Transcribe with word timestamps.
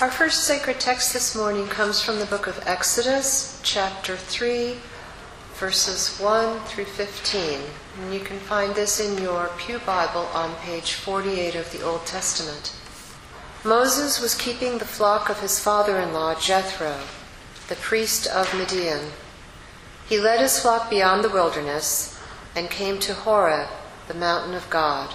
Our 0.00 0.10
first 0.10 0.44
sacred 0.44 0.80
text 0.80 1.12
this 1.12 1.36
morning 1.36 1.66
comes 1.66 2.02
from 2.02 2.20
the 2.20 2.24
book 2.24 2.46
of 2.46 2.58
Exodus, 2.66 3.60
chapter 3.62 4.16
3, 4.16 4.76
verses 5.52 6.18
1 6.18 6.60
through 6.60 6.86
15. 6.86 7.60
And 8.00 8.14
you 8.14 8.20
can 8.20 8.38
find 8.38 8.74
this 8.74 8.98
in 8.98 9.22
your 9.22 9.50
Pew 9.58 9.78
Bible 9.80 10.26
on 10.32 10.54
page 10.62 10.94
48 10.94 11.54
of 11.54 11.70
the 11.70 11.82
Old 11.82 12.06
Testament. 12.06 12.74
Moses 13.62 14.22
was 14.22 14.34
keeping 14.34 14.78
the 14.78 14.86
flock 14.86 15.28
of 15.28 15.40
his 15.40 15.60
father 15.60 15.98
in 15.98 16.14
law, 16.14 16.34
Jethro, 16.34 17.00
the 17.68 17.76
priest 17.76 18.26
of 18.26 18.54
Midian. 18.54 19.10
He 20.08 20.18
led 20.18 20.40
his 20.40 20.58
flock 20.58 20.88
beyond 20.88 21.22
the 21.22 21.28
wilderness 21.28 22.18
and 22.56 22.70
came 22.70 22.98
to 23.00 23.12
Horeb, 23.12 23.68
the 24.08 24.14
mountain 24.14 24.54
of 24.54 24.70
God. 24.70 25.14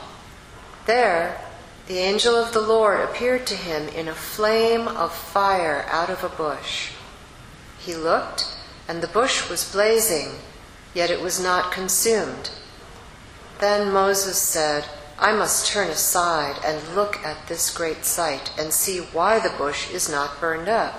There, 0.85 1.41
the 1.87 1.99
angel 1.99 2.35
of 2.35 2.51
the 2.51 2.61
Lord 2.61 2.99
appeared 3.01 3.45
to 3.47 3.55
him 3.55 3.87
in 3.89 4.07
a 4.07 4.15
flame 4.15 4.87
of 4.87 5.13
fire 5.13 5.85
out 5.89 6.09
of 6.09 6.23
a 6.23 6.29
bush. 6.29 6.91
He 7.77 7.95
looked, 7.95 8.57
and 8.87 9.01
the 9.01 9.07
bush 9.07 9.49
was 9.49 9.71
blazing, 9.71 10.39
yet 10.95 11.11
it 11.11 11.21
was 11.21 11.39
not 11.41 11.71
consumed. 11.71 12.49
Then 13.59 13.93
Moses 13.93 14.37
said, 14.37 14.85
I 15.19 15.31
must 15.33 15.67
turn 15.67 15.89
aside 15.89 16.59
and 16.65 16.95
look 16.95 17.23
at 17.23 17.47
this 17.47 17.75
great 17.75 18.03
sight 18.03 18.51
and 18.57 18.73
see 18.73 18.99
why 18.99 19.39
the 19.39 19.55
bush 19.57 19.91
is 19.91 20.09
not 20.09 20.41
burned 20.41 20.67
up. 20.67 20.95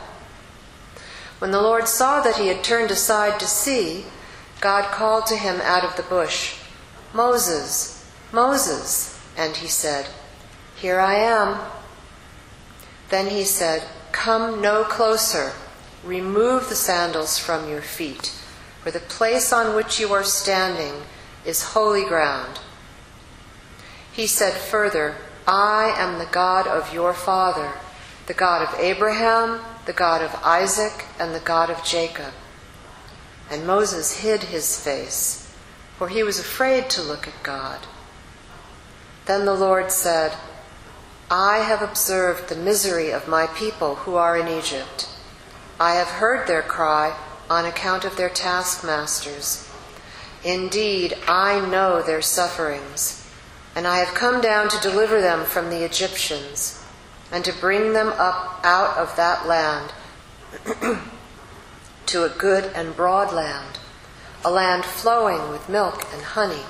When 1.39 1.51
the 1.51 1.61
Lord 1.61 1.87
saw 1.87 2.23
that 2.23 2.37
he 2.37 2.47
had 2.47 2.65
turned 2.65 2.91
aside 2.91 3.39
to 3.41 3.47
see, 3.47 4.07
God 4.61 4.91
called 4.91 5.27
to 5.27 5.37
him 5.37 5.61
out 5.61 5.85
of 5.85 5.97
the 5.97 6.03
bush, 6.03 6.59
Moses, 7.13 8.11
Moses. 8.33 9.21
And 9.37 9.55
he 9.57 9.67
said, 9.67 10.09
Here 10.77 11.01
I 11.01 11.15
am. 11.15 11.59
Then 13.09 13.31
he 13.31 13.45
said, 13.45 13.89
Come 14.13 14.61
no 14.61 14.85
closer. 14.85 15.53
Remove 16.05 16.69
the 16.69 16.75
sandals 16.77 17.39
from 17.39 17.69
your 17.69 17.83
feet, 17.83 18.33
for 18.83 18.91
the 18.91 19.01
place 19.01 19.53
on 19.53 19.75
which 19.75 19.99
you 19.99 20.13
are 20.13 20.23
standing 20.23 21.03
is 21.45 21.73
holy 21.73 22.05
ground. 22.05 22.61
He 24.13 24.27
said 24.27 24.53
further, 24.53 25.17
I 25.47 25.95
am 25.97 26.19
the 26.19 26.27
God 26.27 26.67
of 26.67 26.93
your 26.93 27.15
father, 27.15 27.73
the 28.27 28.35
God 28.35 28.63
of 28.63 28.81
Abraham, 28.81 29.61
the 29.87 29.93
God 29.93 30.23
of 30.23 30.35
Isaac, 30.43 31.07
and 31.19 31.35
the 31.35 31.41
God 31.41 31.71
of 31.71 31.85
Jacob. 31.85 32.33
And 33.51 33.67
Moses 33.67 34.21
hid 34.21 34.45
his 34.45 34.79
face, 34.79 35.55
for 35.97 36.09
he 36.09 36.23
was 36.23 36.39
afraid 36.39 36.91
to 36.91 37.03
look 37.03 37.29
at 37.29 37.43
God. 37.43 37.81
Then 39.27 39.45
the 39.45 39.55
Lord 39.55 39.91
said, 39.91 40.37
I 41.31 41.59
have 41.59 41.83
observed 41.83 42.49
the 42.49 42.55
misery 42.55 43.11
of 43.11 43.27
my 43.27 43.49
people 43.49 43.97
who 43.97 44.15
are 44.15 44.37
in 44.37 44.47
Egypt. 44.47 45.09
I 45.81 45.95
have 45.95 46.07
heard 46.07 46.47
their 46.47 46.63
cry 46.63 47.19
on 47.51 47.65
account 47.65 48.05
of 48.05 48.17
their 48.17 48.29
taskmasters. 48.29 49.69
Indeed, 50.45 51.19
I 51.27 51.59
know 51.59 52.01
their 52.01 52.23
sufferings, 52.23 53.29
and 53.75 53.89
I 53.89 53.99
have 53.99 54.15
come 54.15 54.41
down 54.41 54.69
to 54.69 54.81
deliver 54.81 55.21
them 55.21 55.45
from 55.45 55.69
the 55.69 55.85
Egyptians, 55.85 56.81
and 57.33 57.45
to 57.45 57.53
bring 57.53 57.93
them 57.93 58.11
up 58.11 58.61
out 58.63 58.97
of 58.97 59.17
that 59.17 59.49
land 59.49 59.93
to 62.07 62.23
a 62.23 62.29
good 62.29 62.71
and 62.73 62.95
broad 62.95 63.35
land, 63.35 63.81
a 64.45 64.51
land 64.51 64.85
flowing 64.85 65.51
with 65.51 65.69
milk 65.69 66.07
and 66.13 66.23
honey, 66.23 66.67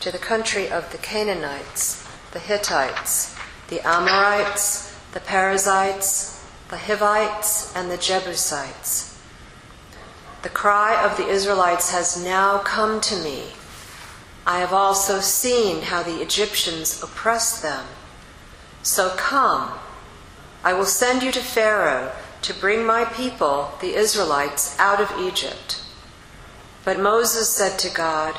to 0.00 0.10
the 0.10 0.18
country 0.18 0.68
of 0.68 0.90
the 0.90 0.98
Canaanites, 0.98 2.04
the 2.32 2.40
Hittites, 2.40 3.35
the 3.68 3.86
Amorites, 3.86 4.94
the 5.12 5.20
Perizzites, 5.20 6.44
the 6.68 6.78
Hivites, 6.78 7.74
and 7.74 7.90
the 7.90 7.96
Jebusites. 7.96 9.20
The 10.42 10.48
cry 10.48 11.02
of 11.04 11.16
the 11.16 11.26
Israelites 11.26 11.90
has 11.90 12.22
now 12.22 12.58
come 12.58 13.00
to 13.00 13.16
me. 13.16 13.44
I 14.46 14.60
have 14.60 14.72
also 14.72 15.20
seen 15.20 15.82
how 15.82 16.02
the 16.02 16.22
Egyptians 16.22 17.02
oppress 17.02 17.60
them. 17.60 17.86
So 18.82 19.10
come, 19.16 19.72
I 20.62 20.72
will 20.72 20.84
send 20.86 21.24
you 21.24 21.32
to 21.32 21.40
Pharaoh 21.40 22.12
to 22.42 22.54
bring 22.54 22.86
my 22.86 23.04
people, 23.04 23.72
the 23.80 23.94
Israelites, 23.94 24.78
out 24.78 25.00
of 25.00 25.12
Egypt. 25.18 25.82
But 26.84 27.00
Moses 27.00 27.48
said 27.48 27.78
to 27.80 27.90
God, 27.90 28.38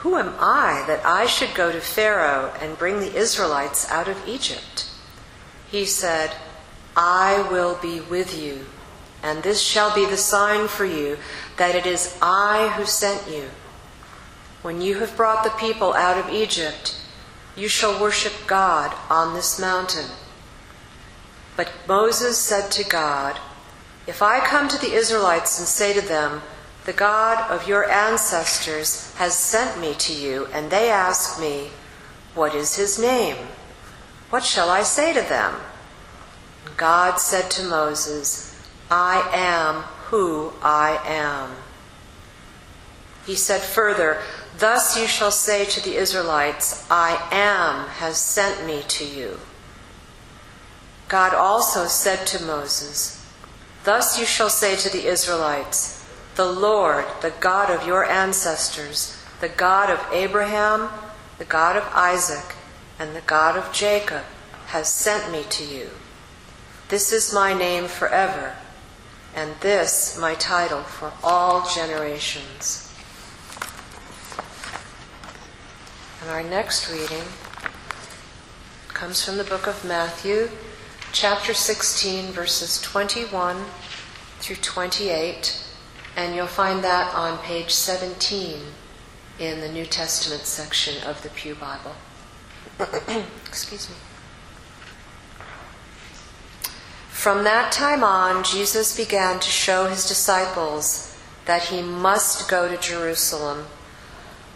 Who 0.00 0.16
am 0.16 0.34
I 0.38 0.84
that 0.86 1.04
I 1.04 1.26
should 1.26 1.54
go 1.54 1.70
to 1.70 1.80
Pharaoh 1.80 2.54
and 2.58 2.78
bring 2.78 3.00
the 3.00 3.14
Israelites 3.14 3.90
out 3.90 4.08
of 4.08 4.26
Egypt? 4.26 4.88
He 5.70 5.84
said, 5.84 6.34
I 6.96 7.46
will 7.50 7.76
be 7.76 8.00
with 8.00 8.38
you, 8.38 8.66
and 9.22 9.42
this 9.42 9.60
shall 9.60 9.94
be 9.94 10.06
the 10.06 10.16
sign 10.16 10.68
for 10.68 10.86
you 10.86 11.18
that 11.58 11.74
it 11.74 11.84
is 11.84 12.16
I 12.22 12.72
who 12.76 12.86
sent 12.86 13.30
you. 13.30 13.50
When 14.62 14.80
you 14.80 14.98
have 15.00 15.16
brought 15.16 15.44
the 15.44 15.50
people 15.50 15.92
out 15.92 16.16
of 16.16 16.32
Egypt, 16.32 16.96
you 17.54 17.68
shall 17.68 18.00
worship 18.00 18.32
God 18.46 18.96
on 19.10 19.34
this 19.34 19.60
mountain. 19.60 20.06
But 21.56 21.70
Moses 21.86 22.38
said 22.38 22.70
to 22.70 22.84
God, 22.84 23.38
If 24.06 24.22
I 24.22 24.40
come 24.40 24.66
to 24.68 24.78
the 24.78 24.94
Israelites 24.94 25.58
and 25.58 25.68
say 25.68 25.92
to 25.92 26.00
them, 26.00 26.40
The 26.86 26.92
God 26.94 27.50
of 27.50 27.68
your 27.68 27.88
ancestors 27.90 29.14
has 29.16 29.34
sent 29.34 29.80
me 29.80 29.94
to 29.94 30.12
you, 30.12 30.46
and 30.52 30.70
they 30.70 30.90
ask 30.90 31.38
me, 31.40 31.70
What 32.34 32.54
is 32.54 32.76
his 32.76 32.98
name? 32.98 33.36
What 34.30 34.44
shall 34.44 34.70
I 34.70 34.82
say 34.82 35.12
to 35.12 35.20
them? 35.20 35.56
God 36.76 37.16
said 37.16 37.50
to 37.52 37.64
Moses, 37.64 38.66
I 38.90 39.28
am 39.34 39.82
who 40.08 40.52
I 40.62 41.00
am. 41.04 41.56
He 43.26 43.34
said 43.34 43.60
further, 43.60 44.22
Thus 44.58 44.98
you 44.98 45.06
shall 45.06 45.30
say 45.30 45.64
to 45.66 45.82
the 45.82 45.96
Israelites, 45.96 46.86
I 46.90 47.28
am 47.30 47.88
has 47.88 48.18
sent 48.18 48.66
me 48.66 48.82
to 48.88 49.04
you. 49.04 49.38
God 51.08 51.34
also 51.34 51.86
said 51.86 52.26
to 52.28 52.42
Moses, 52.42 53.24
Thus 53.84 54.18
you 54.18 54.24
shall 54.24 54.50
say 54.50 54.76
to 54.76 54.88
the 54.88 55.06
Israelites, 55.06 55.99
The 56.40 56.50
Lord, 56.50 57.04
the 57.20 57.34
God 57.38 57.68
of 57.68 57.86
your 57.86 58.02
ancestors, 58.02 59.14
the 59.42 59.48
God 59.50 59.90
of 59.90 60.02
Abraham, 60.10 60.88
the 61.36 61.44
God 61.44 61.76
of 61.76 61.86
Isaac, 61.92 62.54
and 62.98 63.14
the 63.14 63.20
God 63.20 63.58
of 63.58 63.74
Jacob, 63.74 64.22
has 64.68 64.88
sent 64.88 65.30
me 65.30 65.42
to 65.50 65.62
you. 65.62 65.90
This 66.88 67.12
is 67.12 67.34
my 67.34 67.52
name 67.52 67.88
forever, 67.88 68.56
and 69.34 69.54
this 69.60 70.16
my 70.18 70.34
title 70.34 70.82
for 70.82 71.12
all 71.22 71.68
generations. 71.68 72.90
And 76.22 76.30
our 76.30 76.42
next 76.42 76.90
reading 76.90 77.24
comes 78.88 79.22
from 79.22 79.36
the 79.36 79.44
book 79.44 79.66
of 79.66 79.84
Matthew, 79.84 80.48
chapter 81.12 81.52
16, 81.52 82.32
verses 82.32 82.80
21 82.80 83.62
through 84.38 84.56
28, 84.56 85.66
and 86.16 86.34
you'll 86.34 86.46
find 86.46 86.82
that 86.84 87.14
on 87.14 87.38
page 87.38 87.70
17 87.70 88.60
in 89.38 89.60
the 89.60 89.68
New 89.68 89.86
Testament 89.86 90.42
section 90.42 91.02
of 91.06 91.22
the 91.22 91.30
Pew 91.30 91.54
Bible. 91.54 91.94
Excuse 93.46 93.88
me. 93.88 93.96
From 97.08 97.44
that 97.44 97.72
time 97.72 98.02
on, 98.02 98.44
Jesus 98.44 98.96
began 98.96 99.40
to 99.40 99.50
show 99.50 99.86
his 99.86 100.06
disciples 100.06 101.18
that 101.46 101.64
he 101.64 101.82
must 101.82 102.48
go 102.48 102.68
to 102.68 102.76
Jerusalem 102.76 103.66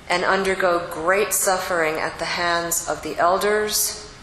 and 0.09 0.25
undergo 0.25 0.87
great 0.91 1.32
suffering 1.32 1.94
at 1.97 2.19
the 2.19 2.25
hands 2.25 2.88
of 2.88 3.03
the 3.03 3.16
elders 3.19 4.14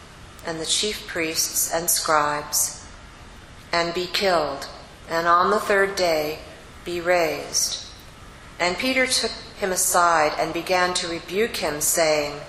and 0.45 0.59
the 0.59 0.65
chief 0.65 1.07
priests 1.07 1.71
and 1.73 1.89
scribes, 1.89 2.85
and 3.71 3.93
be 3.93 4.07
killed, 4.07 4.67
and 5.09 5.27
on 5.27 5.51
the 5.51 5.59
third 5.59 5.95
day 5.95 6.39
be 6.85 7.01
raised. 7.01 7.85
And 8.59 8.77
Peter 8.77 9.07
took 9.07 9.31
him 9.59 9.71
aside 9.71 10.33
and 10.37 10.53
began 10.53 10.93
to 10.95 11.07
rebuke 11.07 11.57
him, 11.57 11.81
saying, 11.81 12.39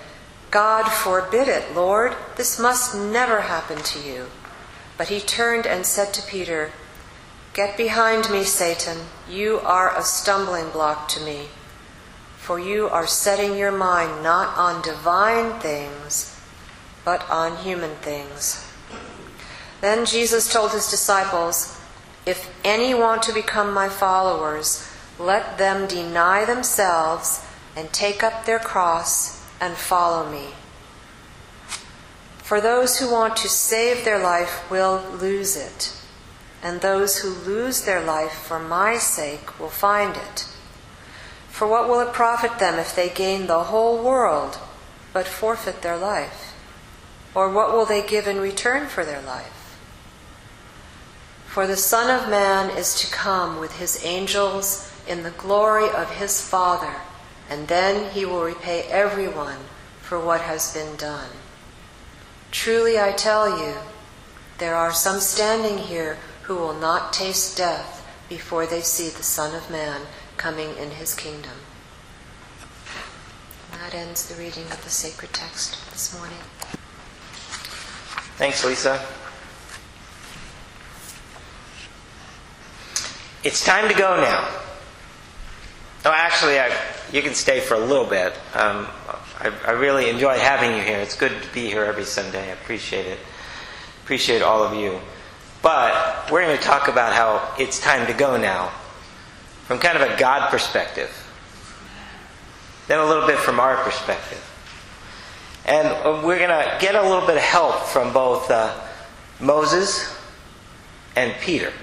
God 0.51 0.87
forbid 0.87 1.47
it, 1.47 1.75
Lord, 1.75 2.15
this 2.35 2.59
must 2.59 2.95
never 2.95 3.41
happen 3.41 3.79
to 3.79 3.99
you. 3.99 4.27
But 4.97 5.09
he 5.09 5.19
turned 5.19 5.65
and 5.65 5.85
said 5.85 6.13
to 6.13 6.27
Peter, 6.27 6.71
Get 7.53 7.77
behind 7.77 8.29
me, 8.29 8.43
Satan, 8.43 8.97
you 9.29 9.59
are 9.59 9.95
a 9.95 10.03
stumbling 10.03 10.69
block 10.69 11.07
to 11.09 11.21
me, 11.21 11.47
for 12.37 12.59
you 12.59 12.87
are 12.89 13.07
setting 13.07 13.57
your 13.57 13.71
mind 13.71 14.23
not 14.23 14.57
on 14.57 14.81
divine 14.81 15.59
things 15.59 16.33
but 17.05 17.29
on 17.29 17.57
human 17.57 17.95
things. 17.97 18.65
Then 19.81 20.05
Jesus 20.05 20.51
told 20.51 20.71
his 20.71 20.89
disciples, 20.89 21.79
If 22.25 22.49
any 22.63 22.93
want 22.93 23.23
to 23.23 23.33
become 23.33 23.73
my 23.73 23.89
followers, 23.89 24.89
let 25.19 25.57
them 25.57 25.87
deny 25.87 26.45
themselves 26.45 27.45
and 27.75 27.91
take 27.91 28.23
up 28.23 28.45
their 28.45 28.59
cross 28.59 29.45
and 29.59 29.75
follow 29.75 30.29
me. 30.29 30.49
For 32.37 32.61
those 32.61 32.99
who 32.99 33.11
want 33.11 33.35
to 33.37 33.49
save 33.49 34.05
their 34.05 34.19
life 34.19 34.69
will 34.69 35.03
lose 35.19 35.55
it, 35.55 35.93
and 36.61 36.81
those 36.81 37.19
who 37.19 37.29
lose 37.29 37.83
their 37.83 38.01
life 38.01 38.33
for 38.33 38.59
my 38.59 38.97
sake 38.97 39.59
will 39.59 39.69
find 39.69 40.15
it. 40.15 40.47
For 41.49 41.67
what 41.67 41.87
will 41.87 41.99
it 42.01 42.13
profit 42.13 42.59
them 42.59 42.79
if 42.79 42.95
they 42.95 43.09
gain 43.09 43.47
the 43.47 43.65
whole 43.65 44.03
world 44.03 44.59
but 45.13 45.27
forfeit 45.27 45.81
their 45.81 45.97
life? 45.97 46.53
Or 47.35 47.49
what 47.49 47.71
will 47.71 47.85
they 47.85 48.05
give 48.05 48.27
in 48.27 48.39
return 48.39 48.87
for 48.87 49.05
their 49.05 49.21
life? 49.21 49.62
For 51.53 51.67
the 51.67 51.77
Son 51.77 52.09
of 52.09 52.31
Man 52.31 52.75
is 52.75 52.95
to 52.95 53.13
come 53.13 53.59
with 53.59 53.77
his 53.77 54.03
angels 54.03 54.91
in 55.07 55.21
the 55.21 55.29
glory 55.29 55.87
of 55.87 56.09
his 56.09 56.41
Father, 56.41 56.95
and 57.47 57.67
then 57.67 58.09
he 58.09 58.25
will 58.25 58.41
repay 58.41 58.85
everyone 58.89 59.59
for 60.01 60.19
what 60.19 60.41
has 60.41 60.73
been 60.73 60.95
done. 60.95 61.29
Truly 62.49 62.99
I 62.99 63.11
tell 63.11 63.59
you, 63.59 63.75
there 64.57 64.73
are 64.73 64.91
some 64.91 65.19
standing 65.19 65.77
here 65.77 66.17
who 66.41 66.55
will 66.55 66.73
not 66.73 67.13
taste 67.13 67.55
death 67.55 68.03
before 68.27 68.65
they 68.65 68.81
see 68.81 69.09
the 69.09 69.21
Son 69.21 69.53
of 69.53 69.69
Man 69.69 70.07
coming 70.37 70.75
in 70.77 70.89
his 70.89 71.13
kingdom. 71.13 71.59
And 73.71 73.79
that 73.79 73.93
ends 73.93 74.27
the 74.27 74.41
reading 74.41 74.65
of 74.71 74.83
the 74.83 74.89
sacred 74.89 75.33
text 75.33 75.77
this 75.91 76.17
morning. 76.17 76.39
Thanks, 78.37 78.65
Lisa. 78.65 79.05
It's 83.43 83.65
time 83.65 83.89
to 83.89 83.93
go 83.93 84.15
now. 84.15 84.47
Oh, 86.05 86.11
actually, 86.13 86.59
I, 86.59 86.71
you 87.11 87.21
can 87.21 87.33
stay 87.33 87.59
for 87.59 87.73
a 87.73 87.79
little 87.79 88.05
bit. 88.05 88.31
Um, 88.53 88.87
I, 89.37 89.51
I 89.65 89.71
really 89.71 90.09
enjoy 90.09 90.37
having 90.37 90.77
you 90.77 90.81
here. 90.81 90.99
It's 90.99 91.17
good 91.17 91.31
to 91.43 91.53
be 91.53 91.65
here 91.65 91.83
every 91.83 92.05
Sunday. 92.05 92.41
I 92.41 92.53
appreciate 92.53 93.05
it. 93.05 93.19
Appreciate 94.03 94.41
all 94.41 94.63
of 94.63 94.79
you. 94.79 94.97
But 95.61 96.31
we're 96.31 96.41
going 96.41 96.57
to 96.57 96.63
talk 96.63 96.87
about 96.87 97.11
how 97.11 97.53
it's 97.61 97.81
time 97.81 98.07
to 98.07 98.13
go 98.13 98.37
now 98.37 98.69
from 99.65 99.79
kind 99.79 99.97
of 99.97 100.09
a 100.09 100.17
God 100.17 100.49
perspective, 100.49 101.11
then 102.87 102.99
a 102.99 103.05
little 103.05 103.27
bit 103.27 103.39
from 103.39 103.59
our 103.59 103.75
perspective. 103.83 104.41
And 105.65 106.23
we're 106.25 106.39
going 106.39 106.49
to 106.49 106.77
get 106.79 106.95
a 106.95 107.01
little 107.01 107.27
bit 107.27 107.35
of 107.35 107.43
help 107.43 107.81
from 107.87 108.13
both 108.13 108.49
uh, 108.49 108.73
Moses 109.41 110.17
and 111.17 111.33
Peter. 111.41 111.73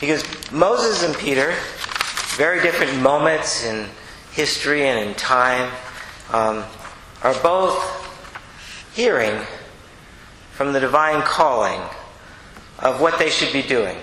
Because 0.00 0.24
Moses 0.50 1.04
and 1.04 1.14
Peter, 1.14 1.54
very 2.36 2.62
different 2.62 3.00
moments 3.02 3.64
in 3.64 3.86
history 4.32 4.86
and 4.86 5.08
in 5.08 5.14
time, 5.14 5.70
um, 6.32 6.64
are 7.22 7.34
both 7.42 7.76
hearing 8.94 9.44
from 10.52 10.72
the 10.72 10.80
divine 10.80 11.22
calling 11.22 11.80
of 12.78 13.00
what 13.00 13.18
they 13.18 13.28
should 13.28 13.52
be 13.52 13.62
doing, 13.62 13.96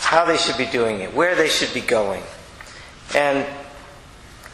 how 0.00 0.24
they 0.24 0.36
should 0.36 0.58
be 0.58 0.66
doing 0.66 1.00
it, 1.00 1.14
where 1.14 1.36
they 1.36 1.48
should 1.48 1.72
be 1.72 1.80
going. 1.80 2.22
And 3.14 3.46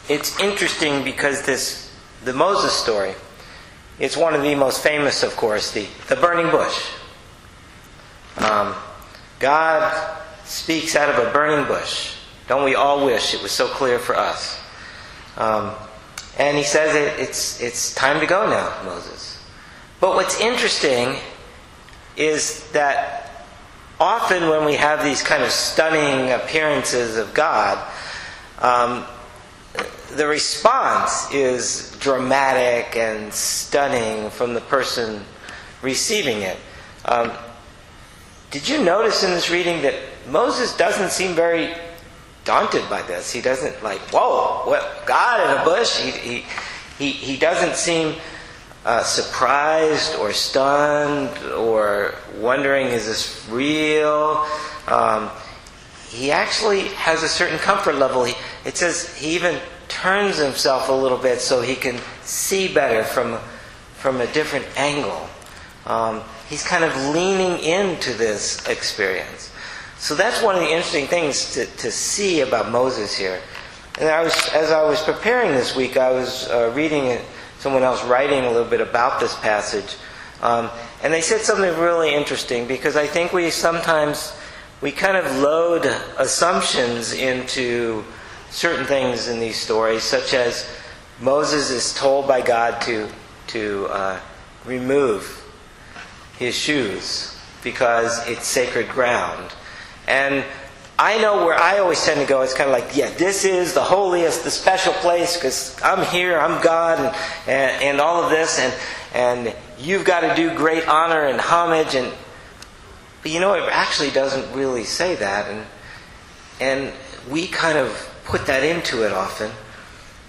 it's 0.07 0.39
interesting 0.39 1.03
because 1.03 1.43
this 1.43 1.91
the 2.23 2.33
Moses 2.33 2.71
story, 2.71 3.13
it's 3.99 4.15
one 4.15 4.33
of 4.33 4.41
the 4.43 4.55
most 4.55 4.81
famous, 4.81 5.23
of 5.23 5.35
course, 5.35 5.71
the, 5.71 5.87
the 6.07 6.15
burning 6.15 6.49
bush. 6.51 6.89
Um, 8.37 8.75
God 9.43 10.21
speaks 10.45 10.95
out 10.95 11.09
of 11.09 11.27
a 11.27 11.29
burning 11.33 11.67
bush. 11.67 12.15
Don't 12.47 12.63
we 12.63 12.75
all 12.75 13.05
wish 13.05 13.33
it 13.33 13.43
was 13.43 13.51
so 13.51 13.67
clear 13.67 13.99
for 13.99 14.15
us? 14.15 14.57
Um, 15.35 15.73
and 16.37 16.55
he 16.55 16.63
says 16.63 16.95
it, 16.95 17.19
it's, 17.19 17.59
it's 17.59 17.93
time 17.93 18.21
to 18.21 18.25
go 18.25 18.49
now, 18.49 18.73
Moses. 18.85 19.43
But 19.99 20.15
what's 20.15 20.39
interesting 20.39 21.17
is 22.15 22.71
that 22.71 23.33
often 23.99 24.47
when 24.47 24.63
we 24.63 24.75
have 24.75 25.03
these 25.03 25.21
kind 25.21 25.43
of 25.43 25.51
stunning 25.51 26.31
appearances 26.31 27.17
of 27.17 27.33
God, 27.33 27.85
um, 28.59 29.03
the 30.15 30.25
response 30.25 31.29
is 31.33 31.97
dramatic 31.99 32.95
and 32.95 33.33
stunning 33.33 34.29
from 34.29 34.53
the 34.53 34.61
person 34.61 35.25
receiving 35.81 36.43
it. 36.43 36.55
Um, 37.03 37.33
did 38.53 38.69
you 38.69 38.83
notice 38.83 39.23
in 39.23 39.31
this 39.31 39.49
reading 39.49 39.81
that 39.81 39.95
Moses 40.29 40.77
doesn't 40.77 41.09
seem 41.09 41.33
very 41.33 41.73
daunted 42.45 42.87
by 42.87 43.01
this? 43.01 43.31
He 43.31 43.41
doesn't 43.41 43.81
like, 43.81 43.99
whoa, 44.13 44.69
what, 44.69 45.07
God 45.07 45.49
in 45.49 45.59
a 45.59 45.65
bush? 45.65 45.99
He, 45.99 46.11
he, 46.11 46.45
he, 46.99 47.09
he 47.09 47.37
doesn't 47.37 47.75
seem 47.75 48.15
uh, 48.85 49.01
surprised 49.01 50.15
or 50.17 50.33
stunned 50.33 51.35
or 51.53 52.13
wondering, 52.37 52.89
is 52.89 53.07
this 53.07 53.43
real? 53.49 54.45
Um, 54.87 55.31
he 56.11 56.29
actually 56.29 56.89
has 56.89 57.23
a 57.23 57.29
certain 57.29 57.57
comfort 57.57 57.95
level. 57.95 58.23
He, 58.23 58.35
it 58.65 58.77
says 58.77 59.17
he 59.17 59.33
even 59.33 59.59
turns 59.87 60.37
himself 60.37 60.89
a 60.89 60.93
little 60.93 61.17
bit 61.17 61.41
so 61.41 61.61
he 61.61 61.75
can 61.75 61.99
see 62.21 62.71
better 62.71 63.03
from, 63.03 63.39
from 63.95 64.21
a 64.21 64.27
different 64.27 64.67
angle. 64.77 65.27
Um, 65.85 66.21
he's 66.49 66.63
kind 66.63 66.83
of 66.83 66.95
leaning 67.07 67.59
into 67.59 68.13
this 68.13 68.65
experience. 68.67 69.51
So 69.97 70.15
that's 70.15 70.41
one 70.41 70.55
of 70.55 70.61
the 70.61 70.69
interesting 70.69 71.07
things 71.07 71.53
to, 71.53 71.65
to 71.65 71.91
see 71.91 72.41
about 72.41 72.71
Moses 72.71 73.17
here. 73.17 73.39
And 73.99 74.09
I 74.09 74.23
was, 74.23 74.33
as 74.53 74.71
I 74.71 74.83
was 74.83 75.01
preparing 75.03 75.51
this 75.51 75.75
week, 75.75 75.97
I 75.97 76.11
was 76.11 76.49
uh, 76.49 76.71
reading 76.75 77.19
someone 77.59 77.83
else 77.83 78.03
writing 78.03 78.43
a 78.43 78.51
little 78.51 78.67
bit 78.67 78.81
about 78.81 79.19
this 79.19 79.35
passage, 79.35 79.95
um, 80.41 80.69
and 81.03 81.13
they 81.13 81.21
said 81.21 81.41
something 81.41 81.79
really 81.79 82.13
interesting 82.13 82.67
because 82.67 82.97
I 82.97 83.07
think 83.07 83.31
we 83.31 83.49
sometimes 83.49 84.35
we 84.81 84.91
kind 84.91 85.15
of 85.15 85.25
load 85.37 85.85
assumptions 86.17 87.13
into 87.13 88.03
certain 88.49 88.85
things 88.85 89.29
in 89.29 89.39
these 89.39 89.57
stories, 89.57 90.03
such 90.03 90.33
as 90.33 90.69
Moses 91.21 91.69
is 91.69 91.93
told 91.93 92.27
by 92.27 92.41
God 92.41 92.81
to 92.81 93.07
to 93.47 93.87
uh, 93.91 94.19
remove 94.65 95.42
his 96.37 96.55
shoes 96.55 97.37
because 97.63 98.27
it's 98.27 98.45
sacred 98.45 98.89
ground. 98.89 99.53
And 100.07 100.43
I 100.99 101.19
know 101.19 101.45
where 101.45 101.59
I 101.59 101.79
always 101.79 102.03
tend 102.03 102.19
to 102.19 102.25
go. 102.25 102.41
It's 102.41 102.53
kind 102.53 102.69
of 102.69 102.77
like, 102.77 102.95
yeah, 102.95 103.09
this 103.11 103.45
is 103.45 103.73
the 103.73 103.81
holiest, 103.81 104.43
the 104.43 104.51
special 104.51 104.93
place 104.93 105.35
because 105.35 105.75
I'm 105.83 106.05
here, 106.05 106.37
I'm 106.37 106.63
God, 106.63 106.99
and, 106.99 107.15
and, 107.47 107.83
and 107.83 108.01
all 108.01 108.23
of 108.23 108.29
this, 108.29 108.59
and 108.59 108.73
and 109.13 109.55
you've 109.79 110.05
got 110.05 110.21
to 110.21 110.35
do 110.35 110.55
great 110.55 110.87
honor 110.87 111.25
and 111.25 111.39
homage. 111.39 111.95
And 111.95 112.13
but 113.21 113.31
you 113.31 113.39
know, 113.39 113.53
it 113.53 113.63
actually 113.71 114.11
doesn't 114.11 114.55
really 114.55 114.83
say 114.83 115.15
that, 115.15 115.49
and 115.49 115.65
and 116.59 116.93
we 117.29 117.47
kind 117.47 117.77
of 117.77 118.09
put 118.25 118.45
that 118.45 118.63
into 118.63 119.03
it 119.03 119.11
often. 119.11 119.51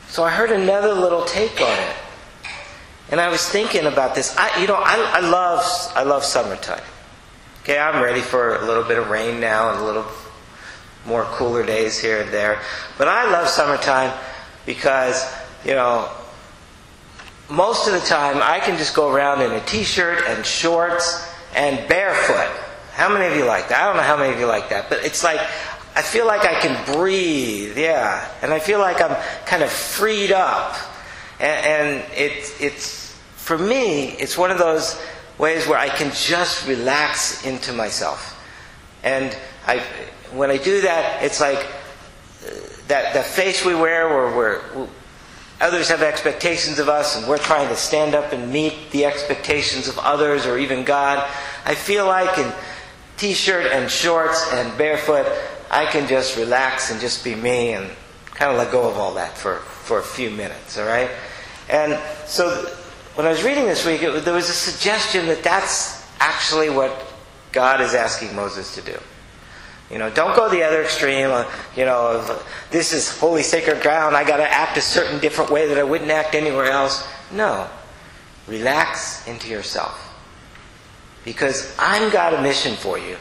So 0.08 0.22
I 0.24 0.30
heard 0.30 0.50
another 0.50 0.94
little 0.94 1.24
take 1.24 1.60
on 1.60 1.78
it, 1.78 1.96
and 3.10 3.20
I 3.20 3.28
was 3.28 3.48
thinking 3.48 3.86
about 3.86 4.14
this. 4.14 4.34
I, 4.36 4.60
you 4.60 4.66
know, 4.66 4.76
I, 4.76 4.94
I 5.14 5.20
love 5.20 5.62
I 5.94 6.02
love 6.02 6.24
summertime. 6.24 6.82
Okay, 7.62 7.78
I'm 7.78 8.02
ready 8.02 8.20
for 8.20 8.56
a 8.56 8.66
little 8.66 8.84
bit 8.84 8.98
of 8.98 9.08
rain 9.08 9.40
now 9.40 9.70
and 9.70 9.80
a 9.80 9.84
little 9.84 10.06
more 11.06 11.24
cooler 11.24 11.64
days 11.64 11.98
here 11.98 12.22
and 12.22 12.30
there. 12.30 12.60
But 12.98 13.08
I 13.08 13.30
love 13.30 13.48
summertime 13.48 14.12
because, 14.66 15.24
you 15.64 15.72
know, 15.72 16.10
most 17.50 17.86
of 17.86 17.94
the 17.94 18.00
time 18.00 18.38
I 18.42 18.60
can 18.60 18.76
just 18.78 18.94
go 18.94 19.10
around 19.10 19.42
in 19.42 19.52
a 19.52 19.60
t 19.60 19.82
shirt 19.82 20.24
and 20.26 20.44
shorts 20.44 21.26
and 21.54 21.88
barefoot. 21.88 22.50
How 22.92 23.12
many 23.12 23.26
of 23.26 23.36
you 23.36 23.44
like 23.44 23.68
that? 23.68 23.82
I 23.82 23.86
don't 23.86 23.96
know 23.96 24.02
how 24.02 24.16
many 24.16 24.32
of 24.32 24.40
you 24.40 24.46
like 24.46 24.68
that, 24.70 24.88
but 24.88 25.04
it's 25.04 25.24
like 25.24 25.40
I 25.96 26.02
feel 26.02 26.26
like 26.26 26.44
I 26.44 26.58
can 26.60 26.94
breathe, 26.94 27.78
yeah, 27.78 28.28
and 28.42 28.52
I 28.52 28.58
feel 28.58 28.80
like 28.80 29.00
I'm 29.00 29.16
kind 29.46 29.62
of 29.62 29.70
freed 29.70 30.32
up, 30.32 30.76
and, 31.40 31.66
and 31.66 32.12
it's 32.16 32.60
it's 32.60 33.18
for 33.36 33.58
me, 33.58 34.10
it's 34.12 34.38
one 34.38 34.50
of 34.50 34.58
those 34.58 35.00
ways 35.38 35.66
where 35.66 35.78
I 35.78 35.88
can 35.88 36.12
just 36.14 36.66
relax 36.66 37.44
into 37.44 37.72
myself, 37.72 38.40
and 39.02 39.36
I 39.66 39.82
when 40.32 40.50
I 40.50 40.56
do 40.56 40.80
that, 40.82 41.22
it's 41.22 41.40
like 41.40 41.58
uh, 41.58 42.50
that 42.88 43.14
the 43.14 43.22
face 43.22 43.64
we 43.64 43.74
wear 43.74 44.08
where 44.08 44.36
we're, 44.36 44.88
others 45.60 45.88
have 45.88 46.02
expectations 46.02 46.78
of 46.78 46.88
us 46.88 47.16
and 47.16 47.26
we're 47.28 47.38
trying 47.38 47.68
to 47.68 47.76
stand 47.76 48.14
up 48.14 48.32
and 48.32 48.52
meet 48.52 48.90
the 48.90 49.04
expectations 49.04 49.88
of 49.88 49.98
others 49.98 50.46
or 50.46 50.58
even 50.58 50.84
God. 50.84 51.18
I 51.64 51.74
feel 51.74 52.06
like 52.06 52.36
in 52.38 52.52
t 53.16 53.32
shirt 53.32 53.70
and 53.72 53.90
shorts 53.90 54.52
and 54.52 54.76
barefoot, 54.76 55.26
I 55.70 55.86
can 55.86 56.08
just 56.08 56.36
relax 56.36 56.90
and 56.90 57.00
just 57.00 57.24
be 57.24 57.34
me 57.34 57.72
and 57.72 57.90
kind 58.34 58.52
of 58.52 58.58
let 58.58 58.72
go 58.72 58.88
of 58.88 58.96
all 58.96 59.14
that 59.14 59.36
for, 59.38 59.56
for 59.84 59.98
a 59.98 60.02
few 60.02 60.30
minutes, 60.30 60.78
all 60.78 60.86
right? 60.86 61.10
And 61.68 61.98
so 62.26 62.66
when 63.14 63.26
I 63.26 63.30
was 63.30 63.42
reading 63.44 63.66
this 63.66 63.86
week, 63.86 64.02
it, 64.02 64.24
there 64.24 64.34
was 64.34 64.48
a 64.48 64.54
suggestion 64.54 65.26
that 65.26 65.42
that's 65.42 66.04
actually 66.20 66.70
what 66.70 66.92
God 67.52 67.80
is 67.80 67.94
asking 67.94 68.34
Moses 68.34 68.74
to 68.74 68.82
do. 68.82 68.98
You 69.90 69.98
know, 69.98 70.10
don't 70.10 70.34
go 70.34 70.48
the 70.48 70.62
other 70.62 70.82
extreme. 70.82 71.30
Uh, 71.30 71.44
you 71.76 71.84
know, 71.84 72.18
of, 72.18 72.46
this 72.70 72.92
is 72.92 73.16
holy 73.18 73.42
sacred 73.42 73.82
ground. 73.82 74.16
I 74.16 74.24
got 74.24 74.38
to 74.38 74.50
act 74.50 74.76
a 74.76 74.80
certain 74.80 75.20
different 75.20 75.50
way 75.50 75.68
that 75.68 75.78
I 75.78 75.84
wouldn't 75.84 76.10
act 76.10 76.34
anywhere 76.34 76.70
else. 76.70 77.06
No, 77.30 77.68
relax 78.48 79.26
into 79.28 79.48
yourself. 79.48 80.00
because 81.24 81.74
I've 81.78 82.12
got 82.12 82.34
a 82.34 82.42
mission 82.42 82.74
for 82.76 82.98
you. 82.98 83.16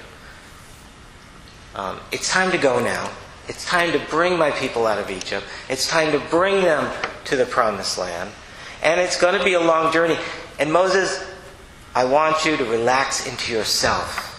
Um, 1.75 1.99
it's 2.11 2.29
time 2.29 2.51
to 2.51 2.57
go 2.57 2.83
now. 2.83 3.09
It's 3.47 3.65
time 3.65 3.91
to 3.91 3.99
bring 4.09 4.37
my 4.37 4.51
people 4.51 4.87
out 4.87 4.99
of 4.99 5.09
Egypt. 5.09 5.45
It's 5.69 5.87
time 5.87 6.11
to 6.13 6.19
bring 6.29 6.63
them 6.63 6.91
to 7.25 7.35
the 7.35 7.45
promised 7.45 7.97
land. 7.97 8.31
And 8.81 9.01
it's 9.01 9.19
going 9.19 9.37
to 9.37 9.43
be 9.43 9.53
a 9.53 9.61
long 9.61 9.91
journey. 9.91 10.17
And 10.59 10.71
Moses, 10.71 11.23
I 11.95 12.05
want 12.05 12.45
you 12.45 12.55
to 12.55 12.65
relax 12.65 13.27
into 13.27 13.51
yourself. 13.51 14.29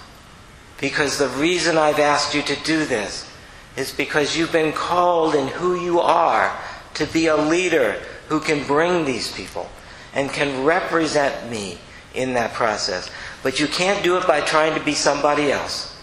Because 0.80 1.18
the 1.18 1.28
reason 1.28 1.76
I've 1.76 1.99
asked 1.99 2.34
you 2.34 2.42
to 2.42 2.56
do 2.64 2.84
this 2.84 3.30
is 3.76 3.92
because 3.92 4.37
you've 4.37 4.52
been 4.52 4.73
called 4.73 5.34
in 5.34 5.49
who 5.49 5.80
you 5.80 6.00
are 6.00 6.56
to 6.94 7.06
be 7.06 7.26
a 7.26 7.37
leader 7.37 8.00
who 8.28 8.40
can 8.40 8.66
bring 8.66 9.04
these 9.04 9.32
people 9.32 9.68
and 10.14 10.30
can 10.30 10.64
represent 10.64 11.50
me 11.50 11.78
in 12.14 12.34
that 12.34 12.54
process. 12.54 13.11
But 13.42 13.61
you 13.61 13.66
can't 13.66 14.02
do 14.02 14.16
it 14.16 14.26
by 14.26 14.40
trying 14.40 14.78
to 14.78 14.84
be 14.84 14.94
somebody 14.94 15.52
else. 15.52 15.93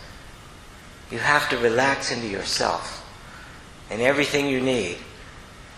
You 1.12 1.20
have 1.20 1.50
to 1.50 1.58
relax 1.58 2.12
into 2.12 2.28
yourself. 2.28 2.98
And 3.90 4.02
everything 4.02 4.48
you 4.48 4.62
need 4.62 4.98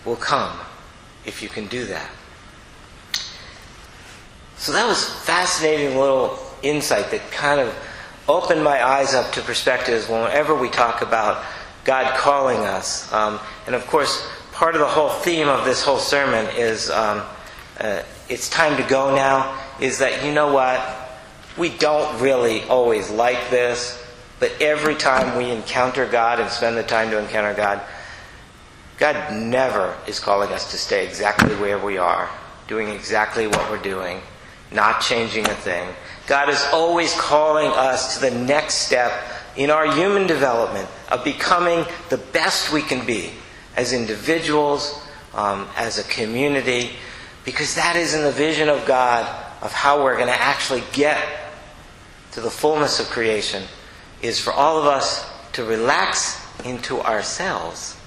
will 0.05 0.15
come 0.15 0.59
if 1.25 1.41
you 1.41 1.49
can 1.49 1.67
do 1.67 1.85
that. 1.85 2.09
So 4.57 4.71
that 4.71 4.87
was 4.87 5.09
fascinating 5.25 5.97
little 5.97 6.39
insight 6.61 7.11
that 7.11 7.31
kind 7.31 7.59
of 7.59 7.75
opened 8.29 8.63
my 8.63 8.85
eyes 8.85 9.13
up 9.13 9.33
to 9.33 9.41
perspectives 9.41 10.07
whenever 10.07 10.55
we 10.55 10.69
talk 10.69 11.01
about 11.01 11.43
God 11.83 12.17
calling 12.17 12.59
us. 12.59 13.11
Um, 13.11 13.39
and 13.65 13.75
of 13.75 13.85
course, 13.87 14.25
part 14.51 14.75
of 14.75 14.81
the 14.81 14.87
whole 14.87 15.09
theme 15.09 15.49
of 15.49 15.65
this 15.65 15.83
whole 15.83 15.97
sermon 15.97 16.45
is 16.55 16.89
um, 16.89 17.23
uh, 17.79 18.03
it's 18.29 18.49
time 18.49 18.77
to 18.77 18.87
go 18.87 19.13
now, 19.15 19.59
is 19.81 19.99
that, 19.99 20.23
you 20.23 20.31
know 20.31 20.53
what? 20.53 20.81
We 21.57 21.69
don't 21.69 22.21
really 22.21 22.63
always 22.63 23.09
like 23.09 23.49
this, 23.49 24.02
but 24.39 24.51
every 24.59 24.95
time 24.95 25.37
we 25.37 25.49
encounter 25.51 26.05
God 26.05 26.39
and 26.39 26.49
spend 26.49 26.77
the 26.77 26.83
time 26.83 27.09
to 27.11 27.19
encounter 27.19 27.53
God, 27.53 27.81
God 28.97 29.33
never 29.33 29.97
is 30.07 30.19
calling 30.19 30.51
us 30.51 30.71
to 30.71 30.77
stay 30.77 31.05
exactly 31.05 31.55
where 31.55 31.79
we 31.79 31.97
are, 31.97 32.29
doing 32.67 32.89
exactly 32.89 33.47
what 33.47 33.69
we're 33.69 33.81
doing, 33.81 34.21
not 34.71 35.01
changing 35.01 35.45
a 35.45 35.55
thing. 35.55 35.87
God 36.27 36.49
is 36.49 36.63
always 36.71 37.13
calling 37.15 37.67
us 37.67 38.15
to 38.15 38.21
the 38.21 38.31
next 38.31 38.75
step 38.75 39.11
in 39.55 39.69
our 39.69 39.93
human 39.95 40.27
development 40.27 40.87
of 41.11 41.23
becoming 41.23 41.85
the 42.09 42.17
best 42.17 42.71
we 42.71 42.81
can 42.81 43.05
be 43.05 43.31
as 43.75 43.93
individuals, 43.93 45.05
um, 45.33 45.67
as 45.75 45.99
a 45.99 46.03
community, 46.03 46.91
because 47.45 47.75
that 47.75 47.95
is 47.95 48.13
in 48.13 48.23
the 48.23 48.31
vision 48.31 48.69
of 48.69 48.85
God 48.85 49.25
of 49.61 49.71
how 49.71 50.03
we're 50.03 50.15
going 50.15 50.27
to 50.27 50.41
actually 50.41 50.83
get 50.91 51.21
to 52.31 52.41
the 52.41 52.49
fullness 52.49 52.99
of 52.99 53.07
creation, 53.07 53.63
is 54.23 54.39
for 54.39 54.53
all 54.53 54.79
of 54.79 54.85
us 54.85 55.29
to 55.51 55.63
relax 55.63 56.41
into 56.65 56.99
ourselves 57.01 57.97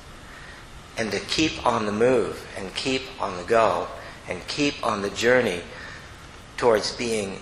and 0.97 1.13
to 1.13 1.21
keep 1.21 1.65
on 1.65 1.85
the 1.85 1.93
move 1.93 2.45
and 2.57 2.75
keep 2.75 3.03
on 3.21 3.37
the 3.37 3.45
go 3.45 3.87
and 4.27 4.45
keep 4.49 4.85
on 4.85 5.03
the 5.03 5.11
journey 5.11 5.61
towards 6.57 6.97
being 6.97 7.39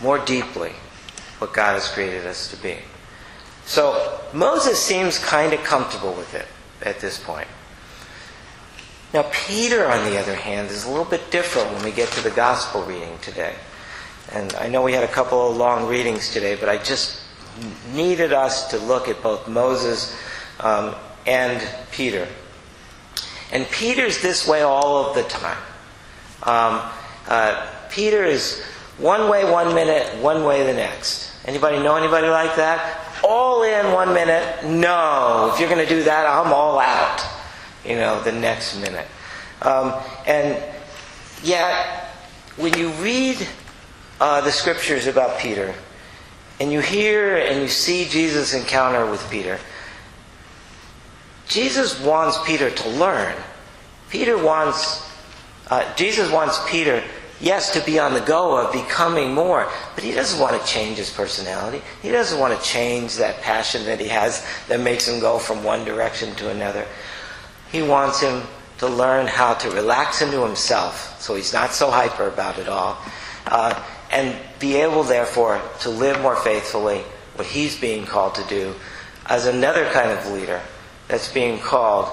more 0.00 0.18
deeply 0.24 0.72
what 1.38 1.52
God 1.52 1.74
has 1.74 1.88
created 1.88 2.24
us 2.24 2.50
to 2.52 2.56
be. 2.56 2.78
So 3.66 4.20
Moses 4.32 4.80
seems 4.80 5.18
kind 5.18 5.52
of 5.52 5.62
comfortable 5.64 6.14
with 6.14 6.34
it 6.34 6.46
at 6.82 7.00
this 7.00 7.18
point. 7.18 7.48
Now, 9.12 9.24
Peter, 9.32 9.86
on 9.86 10.08
the 10.10 10.18
other 10.18 10.34
hand, 10.34 10.70
is 10.70 10.84
a 10.84 10.88
little 10.88 11.04
bit 11.04 11.30
different 11.30 11.72
when 11.72 11.84
we 11.84 11.90
get 11.90 12.10
to 12.12 12.22
the 12.22 12.30
gospel 12.30 12.82
reading 12.82 13.18
today. 13.22 13.54
And 14.32 14.54
I 14.54 14.68
know 14.68 14.82
we 14.82 14.92
had 14.92 15.04
a 15.04 15.12
couple 15.12 15.50
of 15.50 15.56
long 15.56 15.88
readings 15.88 16.32
today, 16.32 16.56
but 16.56 16.68
I 16.68 16.78
just 16.78 17.23
needed 17.92 18.32
us 18.32 18.70
to 18.70 18.78
look 18.78 19.08
at 19.08 19.22
both 19.22 19.48
Moses 19.48 20.16
um, 20.60 20.94
and 21.26 21.66
Peter. 21.92 22.28
And 23.52 23.66
Peter's 23.70 24.20
this 24.20 24.46
way 24.46 24.62
all 24.62 25.06
of 25.06 25.14
the 25.14 25.22
time. 25.24 25.62
Um, 26.42 26.82
uh, 27.28 27.66
Peter 27.90 28.24
is 28.24 28.62
one 28.98 29.28
way 29.28 29.50
one 29.50 29.74
minute, 29.74 30.20
one 30.22 30.44
way 30.44 30.64
the 30.66 30.72
next. 30.72 31.32
Anybody 31.46 31.78
know 31.78 31.96
anybody 31.96 32.28
like 32.28 32.56
that? 32.56 33.00
All 33.22 33.62
in 33.62 33.92
one 33.92 34.12
minute. 34.14 34.64
No, 34.64 35.50
if 35.52 35.60
you're 35.60 35.68
going 35.68 35.86
to 35.86 35.94
do 35.94 36.02
that, 36.04 36.26
I'm 36.26 36.52
all 36.52 36.78
out. 36.78 37.22
You 37.84 37.96
know, 37.96 38.22
the 38.22 38.32
next 38.32 38.76
minute. 38.80 39.06
Um, 39.62 39.94
and 40.26 40.62
yet, 41.42 42.08
when 42.56 42.76
you 42.78 42.90
read 42.92 43.46
uh, 44.20 44.40
the 44.40 44.50
scriptures 44.50 45.06
about 45.06 45.38
Peter, 45.38 45.74
and 46.60 46.72
you 46.72 46.80
hear 46.80 47.36
and 47.36 47.60
you 47.60 47.68
see 47.68 48.04
Jesus' 48.06 48.54
encounter 48.54 49.10
with 49.10 49.28
Peter, 49.30 49.58
Jesus 51.48 52.00
wants 52.00 52.38
Peter 52.46 52.70
to 52.70 52.88
learn. 52.90 53.34
Peter 54.08 54.42
wants, 54.42 55.10
uh, 55.68 55.94
Jesus 55.94 56.30
wants 56.30 56.58
Peter, 56.68 57.02
yes, 57.40 57.72
to 57.72 57.84
be 57.84 57.98
on 57.98 58.14
the 58.14 58.20
go 58.20 58.56
of 58.56 58.72
becoming 58.72 59.34
more, 59.34 59.68
but 59.94 60.04
he 60.04 60.12
doesn't 60.12 60.40
want 60.40 60.60
to 60.60 60.66
change 60.66 60.96
his 60.96 61.10
personality. 61.10 61.82
He 62.00 62.10
doesn't 62.10 62.38
want 62.38 62.58
to 62.58 62.64
change 62.64 63.16
that 63.16 63.40
passion 63.42 63.84
that 63.86 64.00
he 64.00 64.08
has 64.08 64.46
that 64.68 64.80
makes 64.80 65.08
him 65.08 65.20
go 65.20 65.38
from 65.38 65.64
one 65.64 65.84
direction 65.84 66.34
to 66.36 66.50
another. 66.50 66.86
He 67.72 67.82
wants 67.82 68.20
him 68.20 68.42
to 68.78 68.88
learn 68.88 69.26
how 69.26 69.54
to 69.54 69.70
relax 69.70 70.22
into 70.22 70.44
himself 70.44 71.20
so 71.20 71.34
he's 71.34 71.52
not 71.52 71.72
so 71.72 71.90
hyper 71.90 72.28
about 72.28 72.58
it 72.58 72.68
all. 72.68 72.98
Uh, 73.46 73.82
and 74.14 74.36
be 74.60 74.76
able, 74.76 75.02
therefore, 75.02 75.60
to 75.80 75.90
live 75.90 76.20
more 76.22 76.36
faithfully 76.36 77.02
what 77.34 77.48
he's 77.48 77.78
being 77.78 78.06
called 78.06 78.36
to 78.36 78.44
do 78.44 78.72
as 79.26 79.46
another 79.46 79.90
kind 79.90 80.10
of 80.10 80.24
leader 80.30 80.60
that's 81.08 81.32
being 81.32 81.58
called 81.58 82.08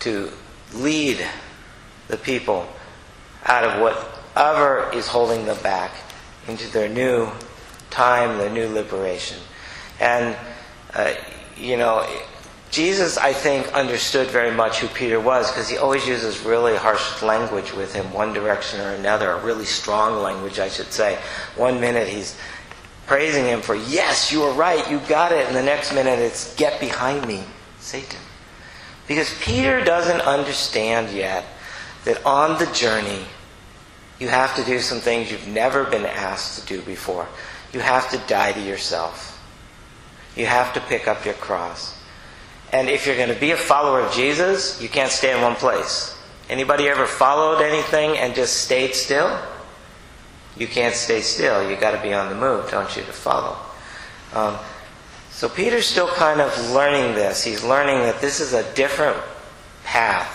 to 0.00 0.30
lead 0.74 1.24
the 2.08 2.16
people 2.16 2.66
out 3.44 3.62
of 3.62 3.80
whatever 3.80 4.90
is 4.92 5.06
holding 5.06 5.46
them 5.46 5.56
back 5.62 5.92
into 6.48 6.68
their 6.72 6.88
new 6.88 7.30
time, 7.88 8.38
their 8.38 8.50
new 8.50 8.68
liberation. 8.68 9.38
And, 10.00 10.36
uh, 10.94 11.14
you 11.56 11.76
know, 11.76 12.04
Jesus, 12.70 13.16
I 13.16 13.32
think, 13.32 13.72
understood 13.72 14.28
very 14.28 14.50
much 14.50 14.80
who 14.80 14.88
Peter 14.88 15.18
was 15.18 15.50
because 15.50 15.68
he 15.68 15.78
always 15.78 16.06
uses 16.06 16.40
really 16.40 16.76
harsh 16.76 17.22
language 17.22 17.72
with 17.72 17.94
him, 17.94 18.12
one 18.12 18.34
direction 18.34 18.80
or 18.80 18.90
another, 18.90 19.30
a 19.30 19.44
really 19.44 19.64
strong 19.64 20.22
language, 20.22 20.58
I 20.58 20.68
should 20.68 20.92
say. 20.92 21.18
One 21.56 21.80
minute 21.80 22.08
he's 22.08 22.38
praising 23.06 23.46
him 23.46 23.62
for, 23.62 23.74
yes, 23.74 24.30
you 24.30 24.40
were 24.40 24.52
right, 24.52 24.88
you 24.90 25.00
got 25.08 25.32
it. 25.32 25.46
And 25.46 25.56
the 25.56 25.62
next 25.62 25.94
minute 25.94 26.18
it's, 26.18 26.54
get 26.56 26.78
behind 26.78 27.26
me, 27.26 27.42
Satan. 27.80 28.20
Because 29.06 29.32
Peter 29.40 29.82
doesn't 29.82 30.20
understand 30.20 31.10
yet 31.16 31.46
that 32.04 32.24
on 32.26 32.58
the 32.58 32.66
journey, 32.72 33.24
you 34.18 34.28
have 34.28 34.54
to 34.56 34.64
do 34.64 34.78
some 34.78 34.98
things 34.98 35.30
you've 35.30 35.48
never 35.48 35.84
been 35.84 36.04
asked 36.04 36.60
to 36.60 36.66
do 36.66 36.82
before. 36.82 37.26
You 37.72 37.80
have 37.80 38.10
to 38.10 38.18
die 38.26 38.52
to 38.52 38.60
yourself. 38.60 39.34
You 40.36 40.44
have 40.46 40.74
to 40.74 40.80
pick 40.80 41.08
up 41.08 41.24
your 41.24 41.34
cross. 41.34 41.97
And 42.72 42.88
if 42.88 43.06
you're 43.06 43.16
going 43.16 43.32
to 43.32 43.40
be 43.40 43.52
a 43.52 43.56
follower 43.56 44.00
of 44.00 44.12
Jesus, 44.12 44.80
you 44.82 44.88
can't 44.88 45.10
stay 45.10 45.34
in 45.34 45.42
one 45.42 45.54
place. 45.54 46.14
Anybody 46.50 46.88
ever 46.88 47.06
followed 47.06 47.62
anything 47.62 48.16
and 48.18 48.34
just 48.34 48.64
stayed 48.64 48.94
still? 48.94 49.38
You 50.56 50.66
can't 50.66 50.94
stay 50.94 51.20
still. 51.20 51.68
You 51.68 51.76
got 51.76 51.92
to 51.92 52.02
be 52.02 52.12
on 52.12 52.28
the 52.28 52.34
move, 52.34 52.70
don't 52.70 52.94
you, 52.96 53.02
to 53.02 53.12
follow. 53.12 53.56
Um, 54.34 54.56
so 55.30 55.48
Peter's 55.48 55.86
still 55.86 56.08
kind 56.08 56.40
of 56.40 56.70
learning 56.70 57.14
this. 57.14 57.44
He's 57.44 57.62
learning 57.62 57.98
that 58.00 58.20
this 58.20 58.40
is 58.40 58.54
a 58.54 58.74
different 58.74 59.16
path. 59.84 60.34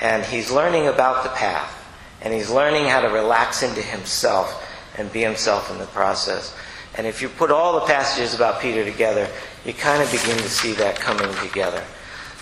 And 0.00 0.24
he's 0.24 0.50
learning 0.50 0.88
about 0.88 1.22
the 1.22 1.30
path. 1.30 1.74
And 2.20 2.34
he's 2.34 2.50
learning 2.50 2.86
how 2.86 3.00
to 3.00 3.08
relax 3.08 3.62
into 3.62 3.80
himself 3.80 4.66
and 4.96 5.12
be 5.12 5.22
himself 5.22 5.70
in 5.70 5.78
the 5.78 5.86
process. 5.86 6.54
And 6.96 7.06
if 7.06 7.22
you 7.22 7.28
put 7.28 7.52
all 7.52 7.78
the 7.78 7.86
passages 7.86 8.34
about 8.34 8.60
Peter 8.60 8.84
together, 8.84 9.28
you 9.64 9.72
kind 9.72 10.02
of 10.02 10.10
begin 10.10 10.36
to 10.36 10.48
see 10.48 10.72
that 10.74 10.96
coming 10.96 11.32
together. 11.36 11.82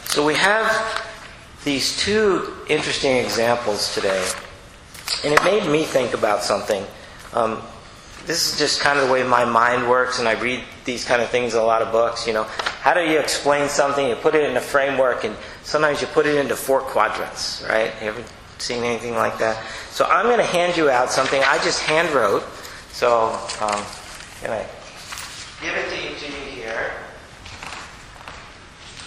So 0.04 0.25
we 0.25 0.35
have 0.35 1.04
these 1.64 1.96
two 1.99 2.54
interesting 2.68 3.16
examples 3.16 3.94
today. 3.94 4.25
And 5.25 5.32
it 5.32 5.42
made 5.44 5.66
me 5.70 5.85
think 5.85 6.14
about 6.14 6.42
something. 6.42 6.85
Um, 7.32 7.62
this 8.26 8.52
is 8.52 8.58
just 8.58 8.80
kind 8.80 8.99
of 8.99 9.06
the 9.06 9.12
way 9.12 9.23
my 9.23 9.44
mind 9.44 9.88
works, 9.88 10.18
and 10.18 10.26
I 10.26 10.32
read 10.40 10.62
these 10.85 11.04
kind 11.04 11.23
of 11.23 11.28
things 11.30 11.54
in 11.54 11.61
a 11.61 11.64
lot 11.64 11.80
of 11.80 11.92
books. 11.92 12.26
You 12.26 12.32
know, 12.32 12.42
how 12.42 12.92
do 12.92 13.00
you 13.00 13.18
explain 13.20 13.68
something? 13.68 14.06
You 14.06 14.16
put 14.16 14.35
it 14.35 14.50
in 14.50 14.56
a 14.56 14.61
framework, 14.61 15.25
and 15.25 15.37
sometimes 15.62 16.00
you 16.00 16.08
put 16.08 16.26
it 16.26 16.37
into 16.37 16.56
four 16.56 16.80
quadrants, 16.80 17.64
right? 17.68 17.92
You 18.00 18.08
ever 18.08 18.25
seen 18.58 18.82
anything 18.82 19.14
like 19.14 19.38
that? 19.38 19.64
So 19.90 20.04
I'm 20.06 20.26
going 20.26 20.38
to 20.38 20.44
hand 20.44 20.76
you 20.76 20.90
out 20.90 21.11
something 21.11 21.40
I 21.44 21.58
just 21.58 21.82
hand 21.82 22.11
wrote. 22.11 22.42
So, 22.90 23.28
um, 23.61 23.85
can 24.40 24.50
I 24.50 24.66
give 25.62 25.75
it 25.75 25.88
to 25.90 26.12
each 26.12 26.23
of 26.28 26.30
you 26.30 26.62
here? 26.62 26.92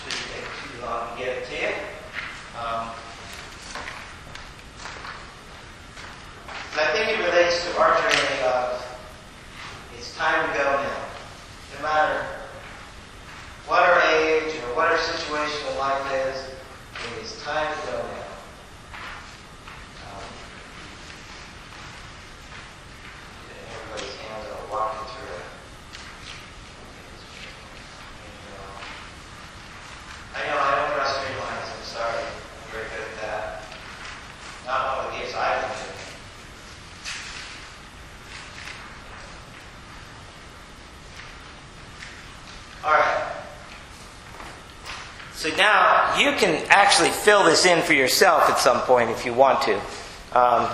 Shouldn't 0.04 0.22
take 0.32 0.46
too 0.64 0.86
long 0.86 1.18
to 1.18 1.24
get 1.24 1.38
it 1.38 1.46
to 1.48 1.62
you. 1.62 1.74
Um, 2.58 2.90
I 6.80 6.92
think 6.94 7.10
it 7.10 7.20
relates 7.26 7.66
to 7.66 7.78
our 7.78 7.94
journey 8.00 8.42
of 8.46 8.80
it's 9.98 10.16
time 10.16 10.48
to 10.50 10.58
go 10.58 10.64
now. 10.64 11.06
No 11.76 11.84
matter 11.84 12.26
what 13.68 13.84
our 13.84 14.02
age 14.16 14.56
or 14.64 14.76
what 14.76 14.88
our 14.88 14.98
situation 14.98 15.60
in 15.72 15.78
life 15.78 16.12
is, 16.14 16.38
it 17.18 17.24
is 17.24 17.44
time 17.44 17.68
to 17.68 17.92
go 17.92 17.98
now. 17.98 18.20
I 30.36 30.48
know 30.48 30.58
I 30.58 30.76
don't 30.80 30.96
draw 30.96 31.06
straight 31.06 31.36
lines. 31.38 31.68
I'm 31.76 31.84
sorry. 31.84 32.24
I'm 32.24 32.72
very 32.72 32.88
good 32.88 33.04
at 33.04 33.22
that. 33.22 33.64
Not 34.66 34.98
one 34.98 35.06
of 35.08 35.12
the 35.12 35.20
gifts 35.20 35.36
I 35.36 35.60
can 35.60 35.70
do. 35.70 35.90
All 42.86 42.94
right. 42.94 43.26
So 45.40 45.48
now 45.56 46.20
you 46.20 46.34
can 46.34 46.66
actually 46.68 47.12
fill 47.12 47.46
this 47.46 47.66
in 47.66 47.82
for 47.84 47.94
yourself 47.94 48.50
at 48.50 48.60
some 48.60 48.82
point 48.82 49.10
if 49.10 49.26
you 49.26 49.34
want 49.34 49.62
to, 49.62 49.78
um, 50.38 50.70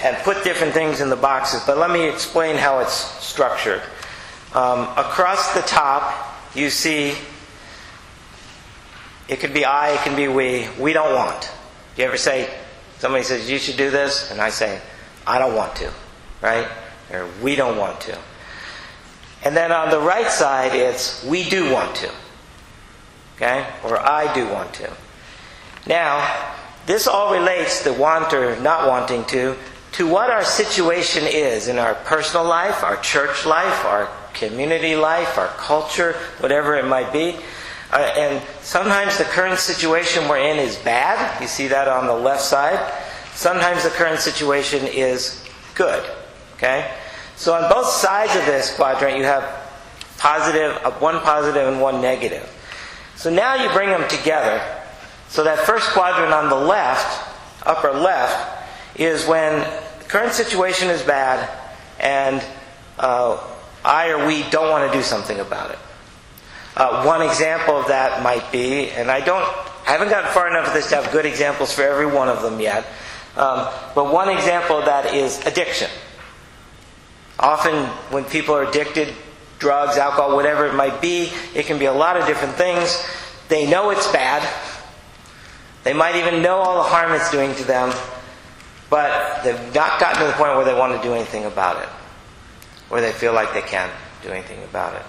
and 0.00 0.16
put 0.24 0.42
different 0.44 0.72
things 0.72 1.02
in 1.02 1.10
the 1.10 1.16
boxes. 1.16 1.62
But 1.66 1.76
let 1.76 1.90
me 1.90 2.08
explain 2.08 2.56
how 2.56 2.78
it's 2.78 2.94
structured. 2.94 3.82
Um, 4.54 4.88
across 4.96 5.52
the 5.52 5.60
top, 5.60 6.10
you 6.54 6.70
see 6.70 7.12
it 9.28 9.40
could 9.40 9.52
be 9.52 9.66
I, 9.66 9.90
it 9.90 10.00
can 10.00 10.16
be 10.16 10.26
we. 10.26 10.68
We 10.80 10.94
don't 10.94 11.14
want. 11.14 11.52
You 11.98 12.04
ever 12.04 12.16
say, 12.16 12.48
somebody 13.00 13.24
says, 13.24 13.50
you 13.50 13.58
should 13.58 13.76
do 13.76 13.90
this? 13.90 14.30
And 14.30 14.40
I 14.40 14.48
say, 14.48 14.80
I 15.26 15.38
don't 15.38 15.54
want 15.54 15.76
to, 15.76 15.92
right? 16.40 16.66
Or 17.12 17.28
we 17.42 17.56
don't 17.56 17.76
want 17.76 18.00
to. 18.00 18.18
And 19.44 19.54
then 19.54 19.70
on 19.70 19.90
the 19.90 20.00
right 20.00 20.30
side, 20.30 20.74
it's 20.74 21.22
we 21.24 21.46
do 21.46 21.70
want 21.70 21.94
to. 21.96 22.10
Okay? 23.38 23.66
Or 23.84 23.98
I 23.98 24.32
do 24.34 24.48
want 24.48 24.74
to. 24.74 24.90
Now, 25.86 26.54
this 26.86 27.06
all 27.06 27.32
relates 27.32 27.84
the 27.84 27.92
want 27.92 28.34
or 28.34 28.58
not 28.60 28.88
wanting 28.88 29.24
to 29.26 29.56
to 29.92 30.06
what 30.06 30.30
our 30.30 30.44
situation 30.44 31.24
is 31.26 31.68
in 31.68 31.78
our 31.78 31.94
personal 31.94 32.46
life, 32.46 32.84
our 32.84 32.96
church 32.98 33.46
life, 33.46 33.84
our 33.84 34.08
community 34.34 34.94
life, 34.94 35.38
our 35.38 35.48
culture, 35.48 36.12
whatever 36.40 36.76
it 36.76 36.84
might 36.84 37.12
be. 37.12 37.36
Uh, 37.90 37.96
and 38.16 38.42
sometimes 38.60 39.16
the 39.16 39.24
current 39.24 39.58
situation 39.58 40.28
we're 40.28 40.38
in 40.38 40.58
is 40.58 40.76
bad. 40.76 41.40
You 41.40 41.48
see 41.48 41.68
that 41.68 41.88
on 41.88 42.06
the 42.06 42.14
left 42.14 42.42
side. 42.42 42.92
Sometimes 43.34 43.82
the 43.82 43.90
current 43.90 44.20
situation 44.20 44.86
is 44.86 45.44
good. 45.74 46.04
Okay? 46.56 46.92
So 47.36 47.54
on 47.54 47.70
both 47.70 47.86
sides 47.86 48.34
of 48.36 48.44
this 48.44 48.74
quadrant, 48.74 49.16
you 49.16 49.24
have 49.24 49.44
uh, 50.22 50.90
one 50.98 51.20
positive 51.20 51.66
and 51.66 51.80
one 51.80 52.02
negative. 52.02 52.52
So 53.18 53.30
now 53.30 53.56
you 53.56 53.68
bring 53.70 53.88
them 53.88 54.08
together. 54.08 54.62
So 55.28 55.42
that 55.42 55.58
first 55.66 55.90
quadrant 55.90 56.32
on 56.32 56.48
the 56.48 56.54
left, 56.54 57.28
upper 57.66 57.90
left, 57.90 58.70
is 58.94 59.26
when 59.26 59.58
the 59.98 60.04
current 60.04 60.32
situation 60.32 60.88
is 60.88 61.02
bad 61.02 61.50
and 61.98 62.40
uh, 62.96 63.44
I 63.84 64.10
or 64.10 64.24
we 64.28 64.48
don't 64.50 64.70
want 64.70 64.90
to 64.92 64.96
do 64.96 65.02
something 65.02 65.40
about 65.40 65.72
it. 65.72 65.78
Uh, 66.76 67.02
one 67.02 67.20
example 67.22 67.76
of 67.76 67.88
that 67.88 68.22
might 68.22 68.52
be, 68.52 68.90
and 68.90 69.10
I 69.10 69.18
don't, 69.18 69.42
I 69.42 69.90
haven't 69.90 70.10
gotten 70.10 70.30
far 70.30 70.48
enough 70.48 70.66
with 70.66 70.74
this 70.74 70.90
to 70.90 71.02
have 71.02 71.10
good 71.10 71.26
examples 71.26 71.72
for 71.72 71.82
every 71.82 72.06
one 72.06 72.28
of 72.28 72.40
them 72.40 72.60
yet. 72.60 72.86
Um, 73.36 73.68
but 73.96 74.12
one 74.12 74.28
example 74.28 74.78
of 74.78 74.84
that 74.84 75.12
is 75.12 75.44
addiction. 75.44 75.90
Often, 77.40 77.86
when 78.12 78.24
people 78.24 78.54
are 78.54 78.62
addicted, 78.62 79.12
drugs, 79.58 79.96
alcohol, 79.96 80.34
whatever 80.34 80.66
it 80.66 80.74
might 80.74 81.00
be, 81.00 81.30
it 81.54 81.66
can 81.66 81.78
be 81.78 81.86
a 81.86 81.92
lot 81.92 82.16
of 82.16 82.26
different 82.26 82.54
things. 82.54 83.04
They 83.48 83.68
know 83.68 83.90
it's 83.90 84.10
bad. 84.12 84.46
They 85.84 85.92
might 85.92 86.16
even 86.16 86.42
know 86.42 86.56
all 86.56 86.76
the 86.76 86.88
harm 86.88 87.12
it's 87.12 87.30
doing 87.30 87.54
to 87.56 87.64
them, 87.64 87.92
but 88.90 89.42
they've 89.42 89.74
not 89.74 90.00
gotten 90.00 90.20
to 90.20 90.26
the 90.26 90.32
point 90.32 90.54
where 90.56 90.64
they 90.64 90.74
want 90.74 91.00
to 91.00 91.06
do 91.06 91.14
anything 91.14 91.44
about 91.44 91.82
it, 91.82 91.88
where 92.88 93.00
they 93.00 93.12
feel 93.12 93.32
like 93.32 93.54
they 93.54 93.62
can't 93.62 93.92
do 94.22 94.30
anything 94.30 94.62
about 94.64 94.94
it. 94.94 95.02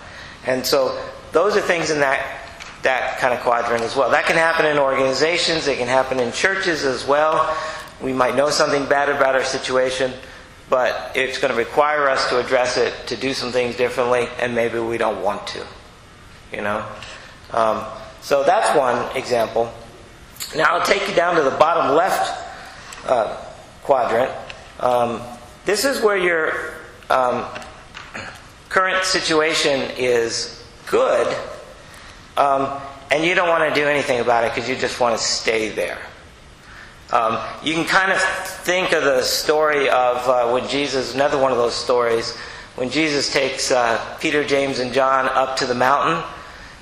And 0.46 0.66
so, 0.66 0.98
those 1.32 1.56
are 1.58 1.62
things 1.62 1.90
in 1.90 2.00
that 2.00 2.40
that 2.84 3.18
kind 3.20 3.34
of 3.34 3.42
quadrant 3.42 3.84
as 3.84 3.96
well. 3.96 4.10
That 4.10 4.26
can 4.26 4.38
happen 4.38 4.66
in 4.66 4.78
organizations, 4.78 5.68
it 5.68 5.78
can 5.78 5.88
happen 5.88 6.20
in 6.20 6.32
churches 6.32 6.86
as 6.86 7.06
well. 7.06 7.56
We 8.02 8.14
might 8.14 8.36
know 8.36 8.50
something 8.50 8.86
bad 8.86 9.10
about 9.10 9.36
our 9.36 9.44
situation, 9.44 10.14
but 10.70 11.12
it's 11.16 11.40
going 11.40 11.52
to 11.52 11.58
require 11.58 12.08
us 12.08 12.30
to 12.30 12.40
address 12.40 12.78
it, 12.78 12.94
to 13.08 13.18
do 13.18 13.34
some 13.34 13.52
things 13.52 13.76
differently, 13.76 14.28
and 14.40 14.54
maybe 14.54 14.80
we 14.80 14.98
don't 14.98 15.24
want 15.24 15.48
to. 15.48 15.66
You 16.54 16.62
know? 16.62 16.86
Um, 17.52 17.84
so 18.22 18.44
that's 18.44 18.78
one 18.78 19.16
example. 19.18 19.74
Now 20.56 20.78
I'll 20.78 20.86
take 20.86 21.08
you 21.08 21.16
down 21.16 21.36
to 21.36 21.42
the 21.42 21.52
bottom 21.52 21.96
left 21.96 22.48
uh, 23.08 23.36
quadrant. 23.84 24.32
Um, 24.80 25.22
this 25.66 25.86
is 25.86 26.02
where 26.02 26.18
your 26.18 26.74
um, 27.10 27.46
current 28.70 29.04
situation 29.04 29.92
is 29.98 30.64
good, 30.86 31.28
um, 32.38 32.80
and 33.12 33.24
you 33.24 33.36
don't 33.36 33.50
want 33.50 33.74
to 33.74 33.80
do 33.80 33.88
anything 33.88 34.20
about 34.20 34.44
it 34.44 34.54
because 34.54 34.70
you 34.70 34.76
just 34.76 35.00
want 35.00 35.18
to 35.18 35.24
stay 35.24 35.70
there. 35.70 36.00
Um, 37.12 37.40
you 37.64 37.74
can 37.74 37.86
kind 37.86 38.12
of 38.12 38.22
think 38.22 38.94
of 38.94 39.04
the 39.04 39.24
story 39.24 39.90
of 39.90 40.18
uh, 40.30 40.52
when 40.52 40.68
Jesus, 40.68 41.16
another 41.16 41.40
one 41.40 41.52
of 41.52 41.58
those 41.58 41.74
stories, 41.74 42.36
when 42.76 42.92
Jesus 42.92 43.34
takes 43.34 43.72
uh, 43.72 44.18
Peter, 44.20 44.44
James, 44.44 44.78
and 44.78 44.94
John 44.94 45.26
up 45.26 45.58
to 45.58 45.66
the 45.66 45.74
mountain, 45.74 46.24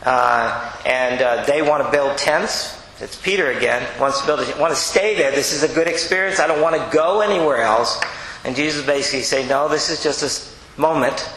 uh, 0.03 0.75
and 0.85 1.21
uh, 1.21 1.45
they 1.45 1.61
want 1.61 1.85
to 1.85 1.91
build 1.91 2.17
tents. 2.17 2.77
It's 2.99 3.15
Peter 3.15 3.51
again 3.51 3.87
wants 4.01 4.19
to 4.19 4.27
build. 4.27 4.41
A, 4.41 4.59
want 4.59 4.73
to 4.73 4.79
stay 4.79 5.15
there. 5.15 5.31
This 5.31 5.53
is 5.53 5.63
a 5.63 5.73
good 5.73 5.87
experience. 5.87 6.41
I 6.41 6.47
don't 6.47 6.61
want 6.61 6.75
to 6.75 6.89
go 6.91 7.21
anywhere 7.21 7.61
else. 7.61 7.97
And 8.43 8.53
Jesus 8.53 8.85
basically 8.85 9.21
say, 9.21 9.47
no, 9.47 9.69
this 9.69 9.89
is 9.89 10.03
just 10.03 10.23
a 10.23 10.81
moment, 10.81 11.29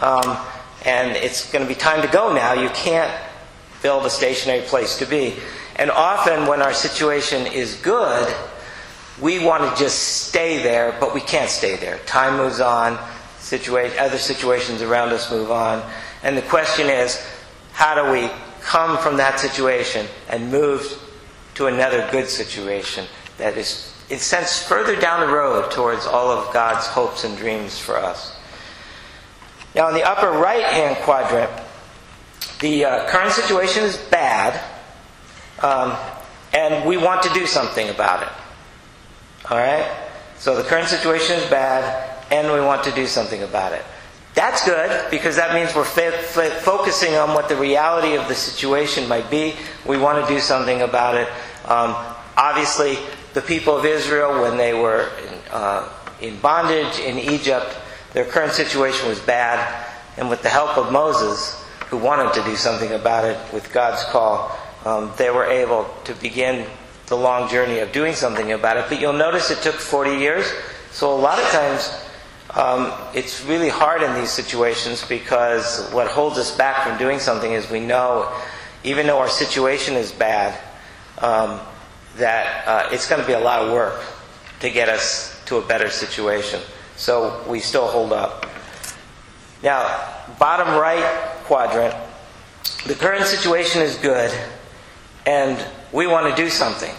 um, 0.00 0.36
and 0.84 1.16
it's 1.16 1.50
going 1.52 1.64
to 1.64 1.68
be 1.68 1.78
time 1.78 2.02
to 2.02 2.08
go 2.08 2.34
now. 2.34 2.54
You 2.54 2.70
can't 2.70 3.12
build 3.82 4.04
a 4.04 4.10
stationary 4.10 4.62
place 4.62 4.98
to 4.98 5.06
be. 5.06 5.36
And 5.82 5.90
often, 5.90 6.46
when 6.46 6.62
our 6.62 6.72
situation 6.72 7.44
is 7.44 7.74
good, 7.74 8.32
we 9.20 9.44
want 9.44 9.64
to 9.68 9.82
just 9.82 10.28
stay 10.28 10.62
there, 10.62 10.96
but 11.00 11.12
we 11.12 11.20
can't 11.20 11.50
stay 11.50 11.74
there. 11.74 11.98
Time 12.06 12.36
moves 12.36 12.60
on, 12.60 12.96
situa- 13.40 13.98
other 13.98 14.16
situations 14.16 14.80
around 14.80 15.08
us 15.08 15.28
move 15.28 15.50
on. 15.50 15.82
And 16.22 16.36
the 16.36 16.42
question 16.42 16.88
is 16.88 17.20
how 17.72 17.96
do 17.96 18.12
we 18.12 18.30
come 18.60 18.96
from 18.96 19.16
that 19.16 19.40
situation 19.40 20.06
and 20.28 20.52
move 20.52 21.02
to 21.54 21.66
another 21.66 22.08
good 22.12 22.28
situation 22.28 23.04
that 23.38 23.56
is, 23.56 23.92
in 24.08 24.18
a 24.18 24.20
sense, 24.20 24.62
further 24.62 24.94
down 24.94 25.26
the 25.26 25.34
road 25.34 25.72
towards 25.72 26.06
all 26.06 26.30
of 26.30 26.54
God's 26.54 26.86
hopes 26.86 27.24
and 27.24 27.36
dreams 27.36 27.76
for 27.76 27.96
us? 27.96 28.36
Now, 29.74 29.88
in 29.88 29.96
the 29.96 30.08
upper 30.08 30.30
right 30.30 30.62
hand 30.62 30.98
quadrant, 30.98 31.50
the 32.60 32.84
uh, 32.84 33.08
current 33.08 33.32
situation 33.32 33.82
is 33.82 33.96
bad 33.96 34.60
um, 35.62 35.96
and 36.52 36.86
we 36.86 36.96
want 36.96 37.22
to 37.22 37.32
do 37.32 37.46
something 37.46 37.88
about 37.88 38.22
it. 38.22 38.32
All 39.50 39.58
right? 39.58 39.90
So 40.38 40.56
the 40.56 40.62
current 40.62 40.88
situation 40.88 41.36
is 41.36 41.48
bad, 41.48 42.18
and 42.30 42.52
we 42.52 42.60
want 42.60 42.84
to 42.84 42.92
do 42.92 43.06
something 43.06 43.42
about 43.42 43.72
it. 43.72 43.84
That's 44.34 44.64
good 44.64 45.10
because 45.10 45.36
that 45.36 45.54
means 45.54 45.74
we're 45.74 45.84
fa- 45.84 46.12
fa- 46.12 46.50
focusing 46.62 47.14
on 47.14 47.34
what 47.34 47.48
the 47.48 47.56
reality 47.56 48.16
of 48.16 48.28
the 48.28 48.34
situation 48.34 49.06
might 49.06 49.30
be. 49.30 49.54
We 49.86 49.98
want 49.98 50.26
to 50.26 50.34
do 50.34 50.40
something 50.40 50.82
about 50.82 51.16
it. 51.16 51.28
Um, 51.68 51.94
obviously, 52.36 52.98
the 53.34 53.42
people 53.42 53.76
of 53.76 53.84
Israel, 53.84 54.40
when 54.40 54.56
they 54.56 54.72
were 54.72 55.10
in, 55.26 55.38
uh, 55.50 55.88
in 56.20 56.38
bondage 56.40 56.98
in 56.98 57.18
Egypt, 57.18 57.76
their 58.14 58.24
current 58.24 58.52
situation 58.52 59.08
was 59.08 59.20
bad, 59.20 59.86
and 60.16 60.28
with 60.30 60.42
the 60.42 60.48
help 60.48 60.76
of 60.78 60.92
Moses, 60.92 61.62
who 61.88 61.98
wanted 61.98 62.32
to 62.34 62.42
do 62.44 62.56
something 62.56 62.92
about 62.92 63.24
it 63.24 63.38
with 63.52 63.70
God's 63.72 64.02
call, 64.04 64.58
um, 64.84 65.12
they 65.16 65.30
were 65.30 65.44
able 65.44 65.88
to 66.04 66.14
begin 66.14 66.66
the 67.06 67.16
long 67.16 67.48
journey 67.48 67.78
of 67.80 67.92
doing 67.92 68.14
something 68.14 68.52
about 68.52 68.76
it. 68.76 68.86
But 68.88 69.00
you'll 69.00 69.12
notice 69.12 69.50
it 69.50 69.58
took 69.58 69.74
40 69.74 70.12
years. 70.12 70.50
So 70.90 71.14
a 71.14 71.20
lot 71.20 71.38
of 71.38 71.44
times 71.50 71.90
um, 72.54 72.92
it's 73.14 73.44
really 73.44 73.68
hard 73.68 74.02
in 74.02 74.14
these 74.14 74.30
situations 74.30 75.06
because 75.06 75.90
what 75.92 76.06
holds 76.08 76.38
us 76.38 76.56
back 76.56 76.86
from 76.86 76.98
doing 76.98 77.18
something 77.18 77.52
is 77.52 77.70
we 77.70 77.80
know, 77.80 78.32
even 78.84 79.06
though 79.06 79.18
our 79.18 79.28
situation 79.28 79.94
is 79.94 80.10
bad, 80.12 80.58
um, 81.18 81.60
that 82.16 82.66
uh, 82.66 82.88
it's 82.92 83.08
going 83.08 83.20
to 83.20 83.26
be 83.26 83.32
a 83.32 83.40
lot 83.40 83.62
of 83.62 83.72
work 83.72 84.02
to 84.60 84.70
get 84.70 84.88
us 84.88 85.40
to 85.46 85.56
a 85.56 85.66
better 85.66 85.90
situation. 85.90 86.60
So 86.96 87.44
we 87.48 87.60
still 87.60 87.86
hold 87.86 88.12
up. 88.12 88.46
Now, 89.62 90.08
bottom 90.38 90.68
right 90.68 91.04
quadrant, 91.44 91.94
the 92.86 92.94
current 92.94 93.26
situation 93.26 93.82
is 93.82 93.96
good 93.96 94.32
and 95.26 95.64
we 95.92 96.06
want 96.06 96.34
to 96.34 96.42
do 96.42 96.48
something. 96.48 96.94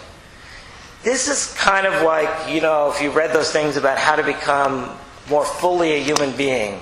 This 1.03 1.27
is 1.27 1.53
kind 1.55 1.86
of 1.86 2.03
like, 2.03 2.53
you 2.53 2.62
know, 2.62 2.89
if 2.89 3.01
you 3.01 3.12
read 3.12 3.33
those 3.33 3.51
things 3.51 3.75
about 3.75 3.97
how 3.97 4.15
to 4.15 4.23
become 4.23 4.89
more 5.29 5.43
fully 5.43 5.93
a 5.93 6.03
human 6.03 6.36
being, 6.38 6.79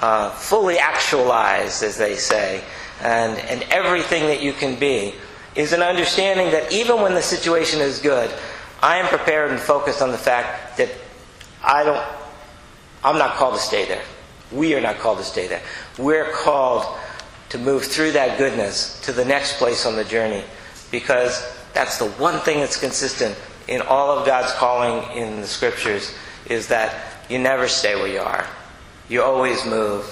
uh, 0.00 0.30
fully 0.30 0.78
actualized, 0.78 1.82
as 1.82 1.96
they 1.96 2.16
say, 2.16 2.62
and, 3.00 3.38
and 3.38 3.62
everything 3.70 4.24
that 4.24 4.42
you 4.42 4.52
can 4.52 4.78
be, 4.78 5.14
is 5.54 5.72
an 5.72 5.82
understanding 5.82 6.50
that 6.50 6.72
even 6.72 7.00
when 7.00 7.14
the 7.14 7.22
situation 7.22 7.80
is 7.80 8.00
good, 8.00 8.30
I 8.82 8.96
am 8.96 9.06
prepared 9.06 9.50
and 9.50 9.58
focused 9.58 10.02
on 10.02 10.12
the 10.12 10.18
fact 10.18 10.76
that 10.76 10.90
I 11.64 11.84
don't, 11.84 12.04
I'm 13.02 13.18
not 13.18 13.36
called 13.36 13.54
to 13.54 13.60
stay 13.60 13.86
there. 13.86 14.02
We 14.52 14.74
are 14.74 14.80
not 14.80 14.98
called 14.98 15.18
to 15.18 15.24
stay 15.24 15.48
there. 15.48 15.62
We're 15.98 16.30
called 16.32 16.84
to 17.48 17.58
move 17.58 17.84
through 17.84 18.12
that 18.12 18.38
goodness 18.38 19.00
to 19.02 19.12
the 19.12 19.24
next 19.24 19.56
place 19.56 19.86
on 19.86 19.96
the 19.96 20.04
journey 20.04 20.44
because 20.90 21.56
that's 21.74 21.98
the 21.98 22.06
one 22.12 22.40
thing 22.40 22.60
that's 22.60 22.78
consistent 22.78 23.36
in 23.66 23.82
all 23.82 24.10
of 24.10 24.26
God's 24.26 24.52
calling 24.54 25.16
in 25.16 25.40
the 25.40 25.46
scriptures 25.46 26.14
is 26.46 26.68
that 26.68 27.24
you 27.28 27.38
never 27.38 27.68
stay 27.68 27.94
where 27.94 28.08
you 28.08 28.20
are. 28.20 28.46
You 29.08 29.22
always 29.22 29.64
move. 29.66 30.04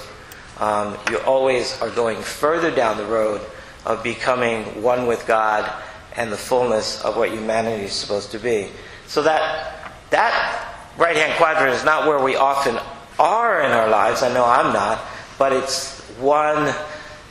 Um, 0.59 0.97
you 1.09 1.19
always 1.19 1.79
are 1.81 1.89
going 1.89 2.21
further 2.21 2.73
down 2.73 2.97
the 2.97 3.05
road 3.05 3.41
of 3.85 4.03
becoming 4.03 4.81
one 4.81 5.07
with 5.07 5.25
God 5.27 5.71
and 6.15 6.31
the 6.31 6.37
fullness 6.37 7.03
of 7.03 7.15
what 7.15 7.31
humanity 7.31 7.85
is 7.85 7.93
supposed 7.93 8.31
to 8.31 8.39
be. 8.39 8.69
So 9.07 9.21
that 9.23 9.93
that 10.09 10.75
right 10.97 11.15
hand 11.15 11.33
quadrant 11.37 11.73
is 11.73 11.85
not 11.85 12.07
where 12.07 12.21
we 12.21 12.35
often 12.35 12.79
are 13.19 13.61
in 13.61 13.71
our 13.71 13.89
lives. 13.89 14.23
I 14.23 14.33
know 14.33 14.45
I'm 14.45 14.73
not, 14.73 14.99
but 15.37 15.53
it's 15.53 15.99
one 16.19 16.73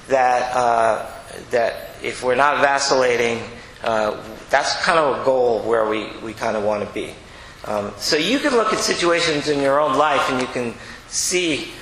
that 0.09 0.57
uh, 0.57 1.11
that 1.51 1.86
if 2.07 2.23
we're 2.23 2.37
not 2.37 2.61
vacillating, 2.61 3.43
uh, 3.83 4.17
that's 4.49 4.83
kind 4.85 4.99
of 4.99 5.21
a 5.21 5.25
goal 5.25 5.61
where 5.63 5.89
we, 5.89 6.09
we 6.23 6.33
kind 6.33 6.57
of 6.57 6.65
want 6.65 6.87
to 6.87 6.95
be. 6.95 7.13
Um, 7.65 7.93
so 7.97 8.17
you 8.17 8.39
can 8.39 8.53
look 8.53 8.73
at 8.73 8.79
situations 8.79 9.49
in 9.49 9.61
your 9.61 9.81
own 9.81 9.99
life 9.99 10.31
and 10.31 10.41
you 10.41 10.47
can 10.47 10.73
see 11.09 11.73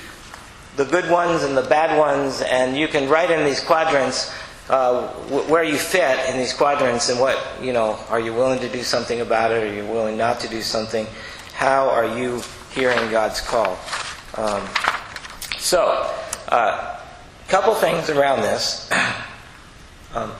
the 0.75 0.85
good 0.85 1.09
ones 1.09 1.43
and 1.43 1.55
the 1.55 1.61
bad 1.61 1.97
ones, 1.97 2.41
and 2.41 2.75
you 2.75 2.87
can 2.87 3.07
write 3.07 3.31
in 3.31 3.45
these 3.45 3.61
quadrants 3.61 4.33
uh, 4.69 5.07
where 5.47 5.63
you 5.63 5.77
fit 5.77 6.29
in 6.29 6.37
these 6.37 6.53
quadrants 6.53 7.09
and 7.09 7.19
what, 7.19 7.39
you 7.61 7.71
know, 7.71 7.97
are 8.09 8.19
you 8.19 8.33
willing 8.33 8.59
to 8.59 8.67
do 8.69 8.83
something 8.83 9.21
about 9.21 9.51
it? 9.51 9.63
Are 9.63 9.73
you 9.73 9.85
willing 9.85 10.17
not 10.17 10.39
to 10.41 10.49
do 10.49 10.61
something? 10.61 11.07
How 11.53 11.89
are 11.89 12.17
you 12.17 12.41
hearing 12.73 13.09
God's 13.09 13.39
call? 13.39 13.77
Um, 14.35 14.67
so, 15.57 16.11
a 16.49 16.53
uh, 16.53 16.99
couple 17.47 17.73
things 17.75 18.09
around 18.09 18.41
this. 18.41 18.91
um, 20.15 20.31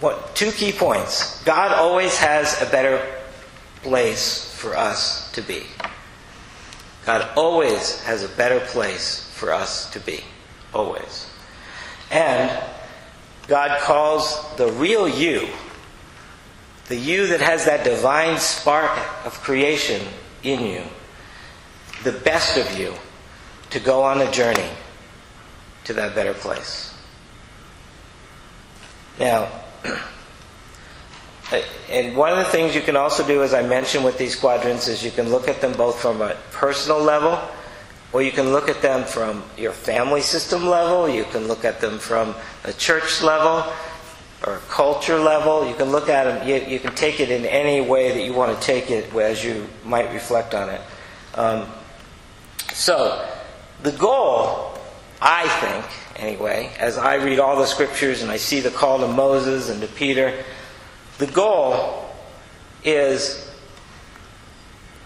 what, 0.00 0.34
two 0.36 0.52
key 0.52 0.72
points. 0.72 1.42
God 1.42 1.72
always 1.72 2.16
has 2.18 2.62
a 2.62 2.66
better 2.66 3.04
place 3.82 4.54
for 4.54 4.76
us 4.76 5.30
to 5.32 5.42
be. 5.42 5.64
God 7.04 7.28
always 7.36 8.00
has 8.02 8.22
a 8.22 8.28
better 8.28 8.60
place 8.60 9.30
for 9.34 9.52
us 9.52 9.90
to 9.92 10.00
be. 10.00 10.20
Always. 10.72 11.28
And 12.10 12.50
God 13.48 13.80
calls 13.80 14.56
the 14.56 14.70
real 14.72 15.08
you, 15.08 15.48
the 16.88 16.96
you 16.96 17.26
that 17.28 17.40
has 17.40 17.64
that 17.64 17.84
divine 17.84 18.38
spark 18.38 18.90
of 19.24 19.32
creation 19.40 20.06
in 20.42 20.60
you, 20.60 20.82
the 22.04 22.12
best 22.12 22.56
of 22.56 22.78
you, 22.78 22.94
to 23.70 23.80
go 23.80 24.02
on 24.02 24.20
a 24.20 24.30
journey 24.30 24.68
to 25.84 25.92
that 25.94 26.14
better 26.14 26.34
place. 26.34 26.87
Now, 29.18 29.48
and 31.90 32.16
one 32.16 32.30
of 32.30 32.38
the 32.38 32.44
things 32.44 32.74
you 32.74 32.82
can 32.82 32.96
also 32.96 33.26
do, 33.26 33.42
as 33.42 33.54
I 33.54 33.62
mentioned 33.62 34.04
with 34.04 34.18
these 34.18 34.36
quadrants, 34.36 34.88
is 34.88 35.04
you 35.04 35.10
can 35.10 35.30
look 35.30 35.48
at 35.48 35.60
them 35.60 35.72
both 35.72 36.00
from 36.00 36.20
a 36.22 36.36
personal 36.52 37.00
level, 37.00 37.40
or 38.12 38.22
you 38.22 38.32
can 38.32 38.52
look 38.52 38.68
at 38.68 38.80
them 38.80 39.04
from 39.04 39.42
your 39.56 39.72
family 39.72 40.20
system 40.20 40.66
level, 40.66 41.08
you 41.08 41.24
can 41.24 41.46
look 41.48 41.64
at 41.64 41.80
them 41.80 41.98
from 41.98 42.34
a 42.64 42.72
church 42.72 43.22
level, 43.22 43.70
or 44.46 44.54
a 44.54 44.60
culture 44.60 45.18
level. 45.18 45.68
You 45.68 45.74
can 45.74 45.90
look 45.90 46.08
at 46.08 46.24
them, 46.24 46.48
you, 46.48 46.56
you 46.56 46.78
can 46.78 46.94
take 46.94 47.20
it 47.20 47.30
in 47.30 47.44
any 47.44 47.80
way 47.80 48.12
that 48.12 48.22
you 48.22 48.32
want 48.32 48.58
to 48.58 48.66
take 48.66 48.90
it 48.90 49.12
as 49.14 49.44
you 49.44 49.68
might 49.84 50.12
reflect 50.12 50.54
on 50.54 50.70
it. 50.70 50.80
Um, 51.34 51.66
so, 52.72 53.28
the 53.82 53.92
goal, 53.92 54.78
I 55.20 55.48
think, 55.60 55.84
anyway, 56.18 56.72
as 56.78 56.98
I 56.98 57.16
read 57.16 57.38
all 57.38 57.56
the 57.56 57.66
scriptures 57.66 58.22
and 58.22 58.30
I 58.30 58.36
see 58.36 58.60
the 58.60 58.70
call 58.70 58.98
to 59.00 59.08
Moses 59.08 59.70
and 59.70 59.80
to 59.80 59.86
Peter, 59.86 60.34
the 61.18 61.26
goal 61.26 62.10
is 62.84 63.50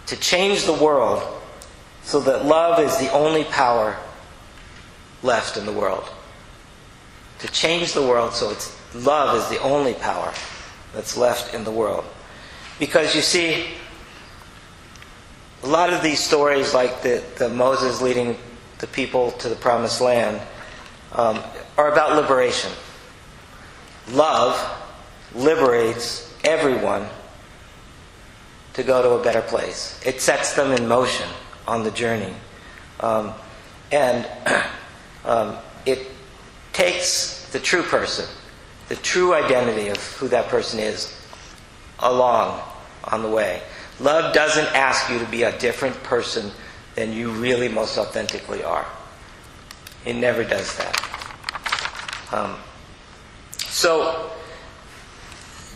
to 0.07 0.17
change 0.17 0.65
the 0.65 0.73
world 0.73 1.23
so 2.03 2.21
that 2.21 2.45
love 2.45 2.81
is 2.81 2.97
the 2.99 3.11
only 3.13 3.45
power 3.45 3.97
left 5.23 5.57
in 5.57 5.67
the 5.67 5.73
world. 5.73 6.05
To 7.41 7.49
change 7.49 7.93
the 7.93 8.03
world 8.03 8.35
so 8.35 8.51
it's 8.51 8.77
love 8.95 9.37
is 9.37 9.49
the 9.49 9.63
only 9.63 9.95
power 9.95 10.33
that's 10.95 11.17
left 11.17 11.55
in 11.55 11.65
the 11.65 11.71
world. 11.71 12.05
Because 12.79 13.15
you 13.15 13.23
see, 13.23 13.69
a 15.63 15.67
lot 15.67 15.93
of 15.93 16.03
these 16.03 16.21
stories, 16.21 16.75
like 16.75 17.03
the, 17.03 17.23
the 17.39 17.49
Moses 17.49 18.03
leading 18.03 18.37
the 18.79 18.87
people 18.89 19.31
to 19.33 19.49
the 19.49 19.55
promised 19.55 20.01
land, 20.01 20.41
um, 21.15 21.41
are 21.77 21.93
about 21.93 22.17
liberation. 22.17 22.71
Love 24.11 24.59
liberates 25.35 26.35
everyone 26.45 27.07
to 28.75 28.83
go 28.83 29.03
to 29.03 29.11
a 29.21 29.23
better 29.23 29.43
place. 29.43 30.01
It 30.05 30.21
sets 30.21 30.55
them 30.55 30.73
in 30.73 30.89
motion 30.89 31.29
on 31.67 31.85
the 31.85 31.91
journey. 31.91 32.35
Um, 33.01 33.33
and 33.91 34.27
um, 35.25 35.59
it 35.87 36.09
takes 36.73 37.49
the 37.53 37.59
true 37.59 37.83
person, 37.83 38.27
the 38.89 38.97
true 38.97 39.35
identity 39.35 39.89
of 39.89 39.99
who 40.15 40.29
that 40.29 40.49
person 40.49 40.81
is, 40.81 41.19
along 41.99 42.61
on 43.05 43.23
the 43.23 43.29
way. 43.29 43.63
Love 44.01 44.35
doesn't 44.35 44.67
ask 44.75 45.11
you 45.11 45.19
to 45.19 45.27
be 45.27 45.43
a 45.43 45.57
different 45.59 46.01
person 46.03 46.51
than 46.95 47.13
you 47.13 47.31
really 47.31 47.69
most 47.69 47.99
authentically 47.99 48.65
are. 48.65 48.87
It 50.05 50.15
never 50.15 50.45
does 50.45 50.77
that. 50.79 51.02
Um, 52.33 52.57
so, 53.59 54.31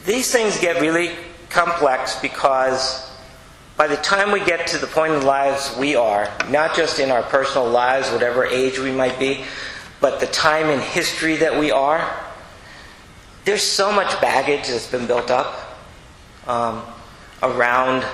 these 0.05 0.31
things 0.31 0.59
get 0.59 0.81
really 0.81 1.11
complex 1.51 2.19
because 2.21 3.11
by 3.77 3.87
the 3.87 3.97
time 3.97 4.33
we 4.33 4.43
get 4.45 4.67
to 4.69 4.79
the 4.79 4.87
point 4.87 5.13
in 5.13 5.25
lives 5.25 5.77
we 5.79 5.97
are, 5.97 6.31
not 6.49 6.75
just 6.75 6.99
in 6.99 7.11
our 7.11 7.23
personal 7.25 7.69
lives, 7.69 8.11
whatever 8.11 8.45
age 8.45 8.79
we 8.79 8.91
might 8.91 9.19
be, 9.19 9.45
but 10.01 10.21
the 10.21 10.27
time 10.27 10.67
in 10.71 10.81
history 10.81 11.37
that 11.37 11.59
we 11.59 11.71
are, 11.71 12.09
there's 13.45 13.63
so 13.63 13.93
much 13.93 14.19
baggage 14.21 14.69
that's 14.69 14.91
been 14.91 15.07
built 15.07 15.31
up 15.31 15.79
um, 16.47 16.83
around 17.43 18.05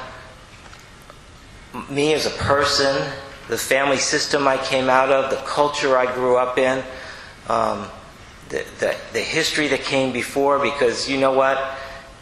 me 1.89 2.13
as 2.13 2.27
a 2.27 2.31
person, 2.31 3.11
the 3.49 3.57
family 3.57 3.97
system 3.97 4.49
I 4.49 4.57
came 4.57 4.91
out 4.91 5.11
of, 5.11 5.31
the 5.31 5.37
culture 5.37 5.97
I 5.97 6.13
grew 6.13 6.37
up 6.37 6.59
in, 6.59 6.83
um, 7.49 7.87
the, 8.53 8.65
the, 8.81 8.97
the 9.15 9.21
history 9.21 9.69
that 9.69 9.81
came 9.81 10.13
before, 10.13 10.59
because 10.59 11.09
you 11.09 11.19
know 11.19 11.33
what? 11.33 11.59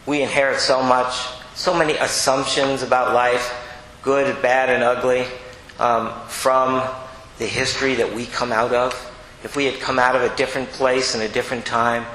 We 0.05 0.21
inherit 0.21 0.61
so 0.61 0.81
much, 0.81 1.27
so 1.55 1.77
many 1.77 1.93
assumptions 1.93 2.83
about 2.83 3.13
life, 3.13 3.53
good, 4.01 4.41
bad, 4.41 4.69
and 4.69 4.81
ugly, 4.81 5.25
um, 5.77 6.13
from 6.29 6.81
the 7.37 7.45
history 7.45 7.95
that 7.95 8.13
we 8.13 8.25
come 8.25 8.53
out 8.53 8.73
of. 8.73 8.93
If 9.43 9.57
we 9.57 9.65
had 9.65 9.81
come 9.81 9.99
out 9.99 10.15
of 10.15 10.21
a 10.21 10.33
different 10.37 10.69
place 10.69 11.15
in 11.15 11.21
a 11.21 11.27
different 11.27 11.65
time, 11.65 12.05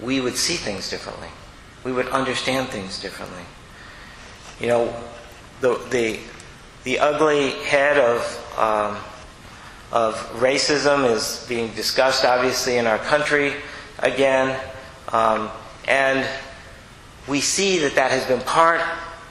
we 0.00 0.20
would 0.20 0.36
see 0.36 0.54
things 0.54 0.88
differently. 0.88 1.28
We 1.82 1.92
would 1.92 2.08
understand 2.10 2.68
things 2.68 3.02
differently. 3.02 3.42
You 4.60 4.68
know, 4.68 5.04
the, 5.60 5.76
the, 5.90 6.20
the 6.84 7.00
ugly 7.00 7.50
head 7.64 7.98
of, 7.98 8.54
um, 8.56 8.96
of 9.90 10.14
racism 10.34 11.10
is 11.10 11.44
being 11.48 11.72
discussed, 11.74 12.24
obviously, 12.24 12.76
in 12.76 12.86
our 12.86 12.98
country 12.98 13.54
again. 13.98 14.58
Um, 15.12 15.50
and 15.86 16.28
we 17.26 17.40
see 17.40 17.78
that 17.80 17.94
that 17.94 18.10
has 18.10 18.26
been 18.26 18.40
part 18.40 18.80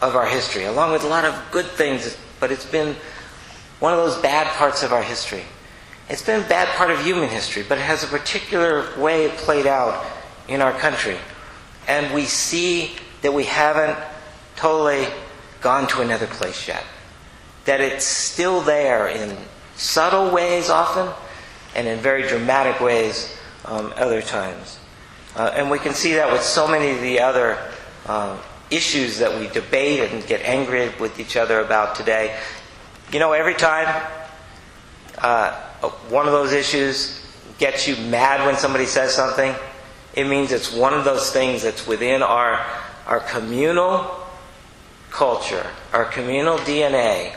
of 0.02 0.16
our 0.16 0.26
history, 0.26 0.66
along 0.66 0.92
with 0.92 1.04
a 1.04 1.08
lot 1.08 1.26
of 1.26 1.40
good 1.52 1.66
things, 1.66 2.18
but 2.40 2.52
it's 2.52 2.66
been 2.66 2.96
one 3.80 3.94
of 3.94 4.00
those 4.00 4.20
bad 4.22 4.48
parts 4.58 4.84
of 4.84 4.92
our 4.92 5.04
history. 5.04 5.44
It's 6.10 6.24
been 6.24 6.44
a 6.44 6.48
bad 6.48 6.68
part 6.70 6.90
of 6.90 7.04
human 7.04 7.30
history, 7.30 7.64
but 7.68 7.78
it 7.78 7.82
has 7.82 8.04
a 8.04 8.08
particular 8.08 8.88
way 8.98 9.26
it 9.26 9.32
played 9.38 9.68
out 9.68 10.06
in 10.48 10.62
our 10.62 10.72
country. 10.72 11.18
And 11.88 12.14
we 12.14 12.26
see 12.26 12.96
that 13.22 13.34
we 13.34 13.44
haven't 13.44 13.98
totally 14.56 15.08
gone 15.62 15.88
to 15.90 16.02
another 16.02 16.28
place 16.28 16.68
yet. 16.68 16.84
That 17.66 17.82
it's 17.82 18.06
still 18.06 18.62
there 18.62 19.08
in 19.08 19.38
subtle 19.78 20.32
ways 20.32 20.70
often, 20.70 21.14
and 21.76 21.88
in 21.88 22.00
very 22.00 22.28
dramatic 22.28 22.82
ways 22.82 23.38
um, 23.66 23.94
other 23.96 24.22
times. 24.22 24.80
Uh, 25.36 25.52
and 25.54 25.70
we 25.70 25.78
can 25.78 25.94
see 25.94 26.16
that 26.16 26.32
with 26.32 26.42
so 26.42 26.68
many 26.68 26.92
of 26.92 27.02
the 27.02 27.20
other 27.20 27.58
uh, 28.08 28.38
issues 28.72 29.20
that 29.20 29.40
we 29.40 29.48
debate 29.50 30.12
and 30.12 30.26
get 30.26 30.42
angry 30.42 30.90
with 31.00 31.20
each 31.20 31.38
other 31.38 31.60
about 31.60 31.96
today. 31.96 32.38
You 33.12 33.20
know, 33.20 33.34
every 33.34 33.54
time 33.54 33.88
uh, 35.20 35.52
one 36.10 36.26
of 36.26 36.32
those 36.32 36.54
issues 36.54 37.24
gets 37.60 37.88
you 37.88 37.96
mad 38.10 38.46
when 38.46 38.58
somebody 38.58 38.86
says 38.86 39.14
something, 39.14 39.54
it 40.16 40.26
means 40.26 40.52
it's 40.52 40.74
one 40.74 40.94
of 40.94 41.06
those 41.06 41.32
things 41.32 41.62
that's 41.62 41.86
within 41.86 42.24
our, 42.24 42.66
our 43.06 43.20
communal 43.20 44.10
culture, 45.12 45.66
our 45.94 46.06
communal 46.06 46.58
DNA, 46.60 47.36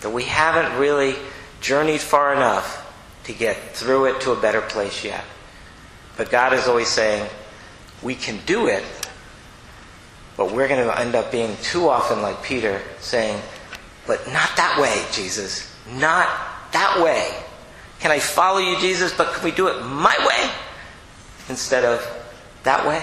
that 0.00 0.10
we 0.10 0.24
haven't 0.24 0.78
really 0.78 1.16
journeyed 1.64 2.00
far 2.02 2.34
enough 2.34 2.82
to 3.24 3.32
get 3.32 3.56
through 3.74 4.04
it 4.04 4.20
to 4.20 4.32
a 4.32 4.36
better 4.36 4.60
place 4.60 5.02
yet. 5.02 5.24
But 6.18 6.30
God 6.30 6.52
is 6.52 6.68
always 6.68 6.88
saying, 6.88 7.26
we 8.02 8.14
can 8.14 8.38
do 8.44 8.66
it, 8.66 8.84
but 10.36 10.52
we're 10.52 10.68
going 10.68 10.86
to 10.86 11.00
end 11.00 11.14
up 11.14 11.32
being 11.32 11.56
too 11.62 11.88
often 11.88 12.20
like 12.20 12.42
Peter, 12.42 12.82
saying, 13.00 13.40
but 14.06 14.26
not 14.26 14.50
that 14.56 14.78
way, 14.78 15.02
Jesus. 15.10 15.74
Not 15.90 16.28
that 16.72 17.02
way. 17.02 17.34
Can 17.98 18.10
I 18.10 18.18
follow 18.18 18.58
you, 18.58 18.78
Jesus, 18.78 19.16
but 19.16 19.32
can 19.32 19.42
we 19.42 19.50
do 19.50 19.68
it 19.68 19.82
my 19.84 20.14
way 20.28 20.50
instead 21.48 21.86
of 21.86 22.06
that 22.64 22.86
way? 22.86 23.02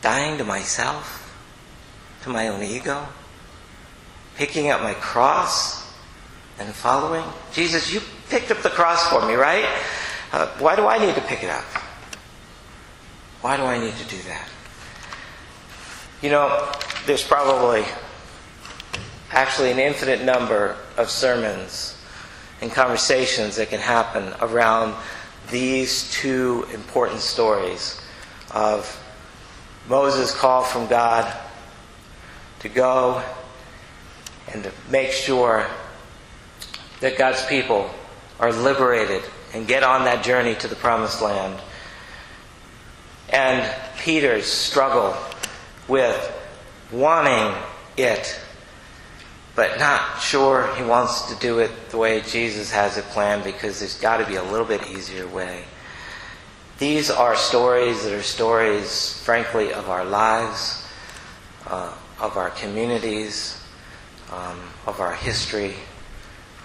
Dying 0.00 0.38
to 0.38 0.44
myself, 0.44 1.36
to 2.22 2.30
my 2.30 2.46
own 2.46 2.62
ego, 2.62 3.08
picking 4.36 4.70
up 4.70 4.80
my 4.80 4.94
cross 4.94 5.81
and 6.66 6.74
following. 6.74 7.24
Jesus, 7.52 7.92
you 7.92 8.00
picked 8.28 8.50
up 8.50 8.62
the 8.62 8.70
cross 8.70 9.08
for 9.08 9.26
me, 9.26 9.34
right? 9.34 9.66
Uh, 10.32 10.46
why 10.58 10.76
do 10.76 10.86
I 10.86 10.98
need 10.98 11.14
to 11.14 11.20
pick 11.22 11.42
it 11.42 11.50
up? 11.50 11.64
Why 13.42 13.56
do 13.56 13.64
I 13.64 13.78
need 13.78 13.94
to 13.94 14.04
do 14.08 14.16
that? 14.28 14.48
You 16.22 16.30
know, 16.30 16.72
there's 17.06 17.24
probably 17.24 17.84
actually 19.30 19.70
an 19.70 19.78
infinite 19.78 20.22
number 20.22 20.76
of 20.96 21.10
sermons 21.10 21.98
and 22.60 22.70
conversations 22.70 23.56
that 23.56 23.70
can 23.70 23.80
happen 23.80 24.32
around 24.40 24.94
these 25.50 26.10
two 26.12 26.66
important 26.72 27.20
stories 27.20 28.00
of 28.52 28.98
Moses' 29.88 30.32
call 30.34 30.62
from 30.62 30.86
God 30.86 31.32
to 32.60 32.68
go 32.68 33.22
and 34.52 34.62
to 34.62 34.72
make 34.90 35.10
sure 35.10 35.66
that 37.02 37.18
God's 37.18 37.44
people 37.46 37.90
are 38.38 38.52
liberated 38.52 39.22
and 39.52 39.66
get 39.66 39.82
on 39.82 40.04
that 40.04 40.24
journey 40.24 40.54
to 40.54 40.68
the 40.68 40.76
promised 40.76 41.20
land. 41.20 41.60
And 43.28 43.74
Peter's 43.98 44.46
struggle 44.46 45.14
with 45.88 46.16
wanting 46.92 47.60
it, 47.96 48.40
but 49.56 49.80
not 49.80 50.20
sure 50.20 50.72
he 50.76 50.84
wants 50.84 51.32
to 51.32 51.38
do 51.40 51.58
it 51.58 51.70
the 51.90 51.98
way 51.98 52.20
Jesus 52.20 52.70
has 52.70 52.96
it 52.96 53.04
planned 53.06 53.42
because 53.42 53.80
there's 53.80 53.98
got 53.98 54.18
to 54.18 54.26
be 54.26 54.36
a 54.36 54.42
little 54.44 54.66
bit 54.66 54.88
easier 54.88 55.26
way. 55.26 55.64
These 56.78 57.10
are 57.10 57.34
stories 57.34 58.04
that 58.04 58.12
are 58.12 58.22
stories, 58.22 59.20
frankly, 59.24 59.72
of 59.72 59.90
our 59.90 60.04
lives, 60.04 60.86
uh, 61.66 61.94
of 62.20 62.36
our 62.36 62.50
communities, 62.50 63.60
um, 64.30 64.60
of 64.86 65.00
our 65.00 65.14
history. 65.14 65.74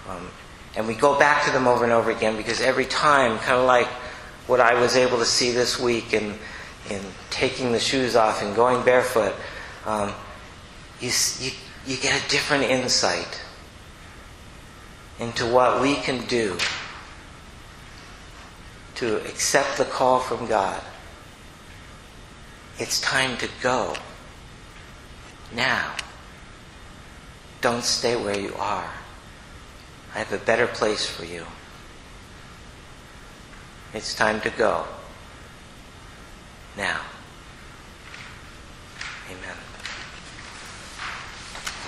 Um, 0.07 0.29
and 0.75 0.87
we 0.87 0.93
go 0.93 1.17
back 1.17 1.45
to 1.45 1.51
them 1.51 1.67
over 1.67 1.83
and 1.83 1.93
over 1.93 2.11
again 2.11 2.37
because 2.37 2.61
every 2.61 2.85
time, 2.85 3.37
kind 3.39 3.59
of 3.59 3.65
like 3.65 3.87
what 4.47 4.59
I 4.59 4.79
was 4.79 4.95
able 4.95 5.17
to 5.17 5.25
see 5.25 5.51
this 5.51 5.79
week 5.79 6.13
in, 6.13 6.35
in 6.89 7.01
taking 7.29 7.71
the 7.71 7.79
shoes 7.79 8.15
off 8.15 8.41
and 8.41 8.55
going 8.55 8.83
barefoot, 8.85 9.33
um, 9.85 10.13
you, 10.99 11.11
you, 11.39 11.51
you 11.85 11.97
get 11.97 12.23
a 12.23 12.29
different 12.29 12.63
insight 12.63 13.43
into 15.19 15.45
what 15.45 15.81
we 15.81 15.95
can 15.95 16.25
do 16.27 16.57
to 18.95 19.17
accept 19.27 19.77
the 19.77 19.85
call 19.85 20.19
from 20.19 20.47
God. 20.47 20.81
It's 22.79 23.01
time 23.01 23.37
to 23.37 23.49
go. 23.61 23.95
Now. 25.53 25.95
Don't 27.61 27.83
stay 27.83 28.15
where 28.15 28.39
you 28.39 28.53
are. 28.55 28.89
I 30.13 30.19
have 30.19 30.33
a 30.33 30.43
better 30.43 30.67
place 30.67 31.05
for 31.05 31.25
you. 31.25 31.45
It's 33.93 34.13
time 34.15 34.41
to 34.41 34.49
go. 34.49 34.85
Now. 36.75 37.01